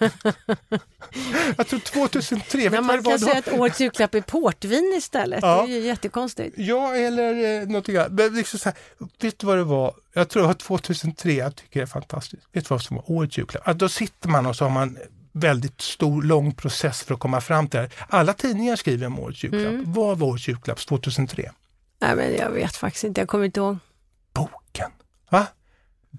jag 1.58 1.68
tror 1.68 1.80
2003, 1.80 2.58
vet 2.58 2.74
Ja, 2.74 2.82
man 2.82 3.02
var 3.02 3.12
kan 3.12 3.20
säga 3.20 3.38
att 3.38 3.54
årets 3.54 3.82
julklapp 3.82 4.16
är 4.16 4.22
portvin 4.22 4.94
istället. 4.98 5.40
Ja. 5.42 5.66
Det 5.68 5.74
är 5.74 5.78
ju 5.78 5.86
jättekonstigt. 5.86 6.58
Ja, 6.58 6.96
eller 6.96 7.62
eh, 7.62 7.68
någonting 7.68 7.98
annat. 7.98 8.12
Men 8.12 8.36
liksom 8.36 8.60
så 8.60 8.70
här, 8.70 8.78
vet 9.20 9.40
du 9.40 9.48
vad 9.48 9.58
det 9.58 9.64
var? 9.64 9.94
Jag 10.14 10.30
tror 10.30 10.42
det 10.42 10.48
var 10.48 10.54
2003, 10.54 11.32
jag 11.32 11.56
tycker 11.56 11.80
det 11.80 11.84
är 11.84 11.88
fantastiskt. 11.88 12.44
Vet 12.52 12.64
du 12.64 12.74
vad 12.74 12.82
som 12.82 12.96
var 12.96 13.12
årets 13.12 13.38
julklapp? 13.38 13.68
Att 13.68 13.80
då 13.80 13.90
sitter 13.90 14.30
man 14.30 14.46
och 14.46 14.56
så 14.56 14.66
har 14.66 14.72
man 14.72 14.98
väldigt 15.32 15.82
stor, 15.82 16.24
lång 16.24 16.54
process 16.54 17.04
för 17.04 17.14
att 17.14 17.20
komma 17.20 17.42
fram 17.42 17.68
till 17.68 17.80
det 17.80 17.84
här. 17.98 18.06
Alla 18.10 18.34
tidningar 18.34 18.76
skriver 18.76 19.08
om 19.08 19.20
årets 19.20 19.44
julklapp. 19.44 19.74
Mm. 19.74 19.94
Vad 19.94 20.20
var 20.20 20.28
årets 20.28 20.48
julklapp 20.48 20.80
2003? 20.80 21.52
Nej, 22.00 22.16
men 22.16 22.36
jag 22.36 22.52
vet 22.52 22.76
faktiskt 22.76 23.04
inte, 23.04 23.22
jag 23.22 23.28
kommer 23.28 23.46
inte 23.46 23.60
ihåg. 23.60 23.78
Boken. 24.34 24.92
Va? 25.30 25.48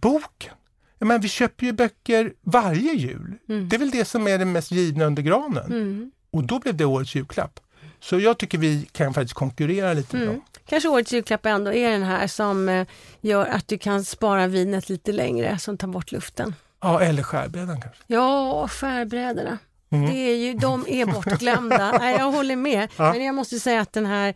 Boken? 0.00 0.52
Ja, 0.98 1.07
men 1.07 1.20
vi 1.20 1.28
köper 1.28 1.66
ju 1.66 1.72
böcker 1.72 2.33
varje 2.42 2.92
jul. 2.94 3.35
Mm. 3.48 3.68
Det 3.68 3.76
är 3.76 3.78
väl 3.78 3.90
det 3.90 4.04
som 4.04 4.28
är 4.28 4.38
det 4.38 4.44
mest 4.44 4.70
givna 4.70 5.04
under 5.04 5.22
granen. 5.22 5.66
Mm. 5.66 6.11
Och 6.30 6.44
då 6.44 6.59
blev 6.59 6.76
det 6.76 6.85
årets 6.85 7.14
julklapp. 7.14 7.61
Så 8.00 8.20
jag 8.20 8.38
tycker 8.38 8.59
vi 8.59 8.88
kan 8.92 9.14
faktiskt 9.14 9.35
konkurrera 9.35 9.92
lite 9.92 10.16
Mm. 10.16 10.28
dem. 10.28 10.40
Kanske 10.66 10.88
årets 10.88 11.12
julklapp 11.12 11.46
ändå 11.46 11.72
är 11.72 11.90
den 11.90 12.02
här 12.02 12.26
som 12.26 12.68
eh, 12.68 12.87
gör 13.20 13.46
att 13.46 13.68
du 13.68 13.78
kan 13.78 14.04
spara 14.04 14.46
vinet 14.46 14.88
lite 14.88 15.12
längre, 15.12 15.59
som 15.59 15.78
tar 15.78 15.88
bort 15.88 16.12
luften. 16.12 16.54
Ja, 16.80 17.00
eller 17.00 17.22
skärbrädan 17.22 17.80
kanske. 17.80 18.02
Ja, 18.07 18.68
skärbrädorna. 18.68 19.59
Mm. 19.90 20.07
Det 20.11 20.16
är 20.16 20.37
ju, 20.37 20.54
de 20.54 20.85
är 20.88 21.07
bortglömda. 21.07 21.92
Nej, 22.00 22.16
jag 22.18 22.33
håller 22.33 22.57
med. 22.57 22.88
Ja. 22.96 23.12
Men 23.12 23.24
jag 23.24 23.35
måste 23.35 23.61
säga 23.61 23.80
att 23.80 23.92
den 23.92 24.07
här 24.07 24.35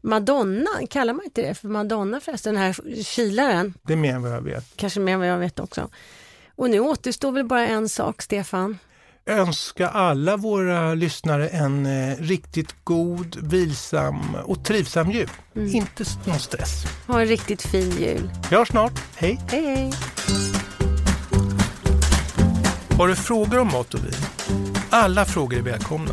Madonna, 0.00 0.70
kallar 0.90 1.14
man 1.14 1.24
inte 1.24 1.42
det 1.42 1.54
för 1.54 1.68
Madonna 1.68 2.20
förresten, 2.20 2.54
den 2.54 2.62
här 2.62 3.02
kilaren, 3.04 3.74
Det 3.82 3.92
är 3.92 3.96
mer 3.96 4.14
än 4.14 4.22
vad 4.22 4.32
jag 4.32 4.42
vet. 4.42 4.64
kanske 4.76 5.00
mer 5.00 5.12
än 5.12 5.18
vad 5.18 5.28
jag 5.28 5.38
vet 5.38 5.60
också. 5.60 5.88
Och 6.56 6.70
nu 6.70 6.80
återstår 6.80 7.32
väl 7.32 7.44
bara 7.46 7.66
en 7.66 7.88
sak, 7.88 8.22
Stefan. 8.22 8.78
önska 9.26 9.88
alla 9.88 10.36
våra 10.36 10.94
lyssnare 10.94 11.48
en 11.48 11.86
eh, 11.86 12.16
riktigt 12.18 12.74
god, 12.84 13.36
vilsam 13.42 14.34
och 14.44 14.64
trivsam 14.64 15.10
jul. 15.10 15.28
Mm. 15.56 15.74
Inte 15.74 16.04
någon 16.24 16.38
stress. 16.38 16.84
Ha 17.06 17.20
en 17.20 17.26
riktigt 17.26 17.62
fin 17.62 17.90
jul. 17.90 18.30
Vi 18.50 18.56
hörs 18.56 18.68
snart. 18.68 18.92
Hej! 19.16 19.40
Hej, 19.50 19.64
hej! 19.66 19.92
Har 22.98 23.08
du 23.08 23.16
frågor 23.16 23.58
om 23.58 23.66
mat 23.72 23.94
och 23.94 24.04
vin? 24.04 24.12
Alla 24.90 25.24
frågor 25.24 25.58
är 25.58 25.62
välkomna. 25.62 26.10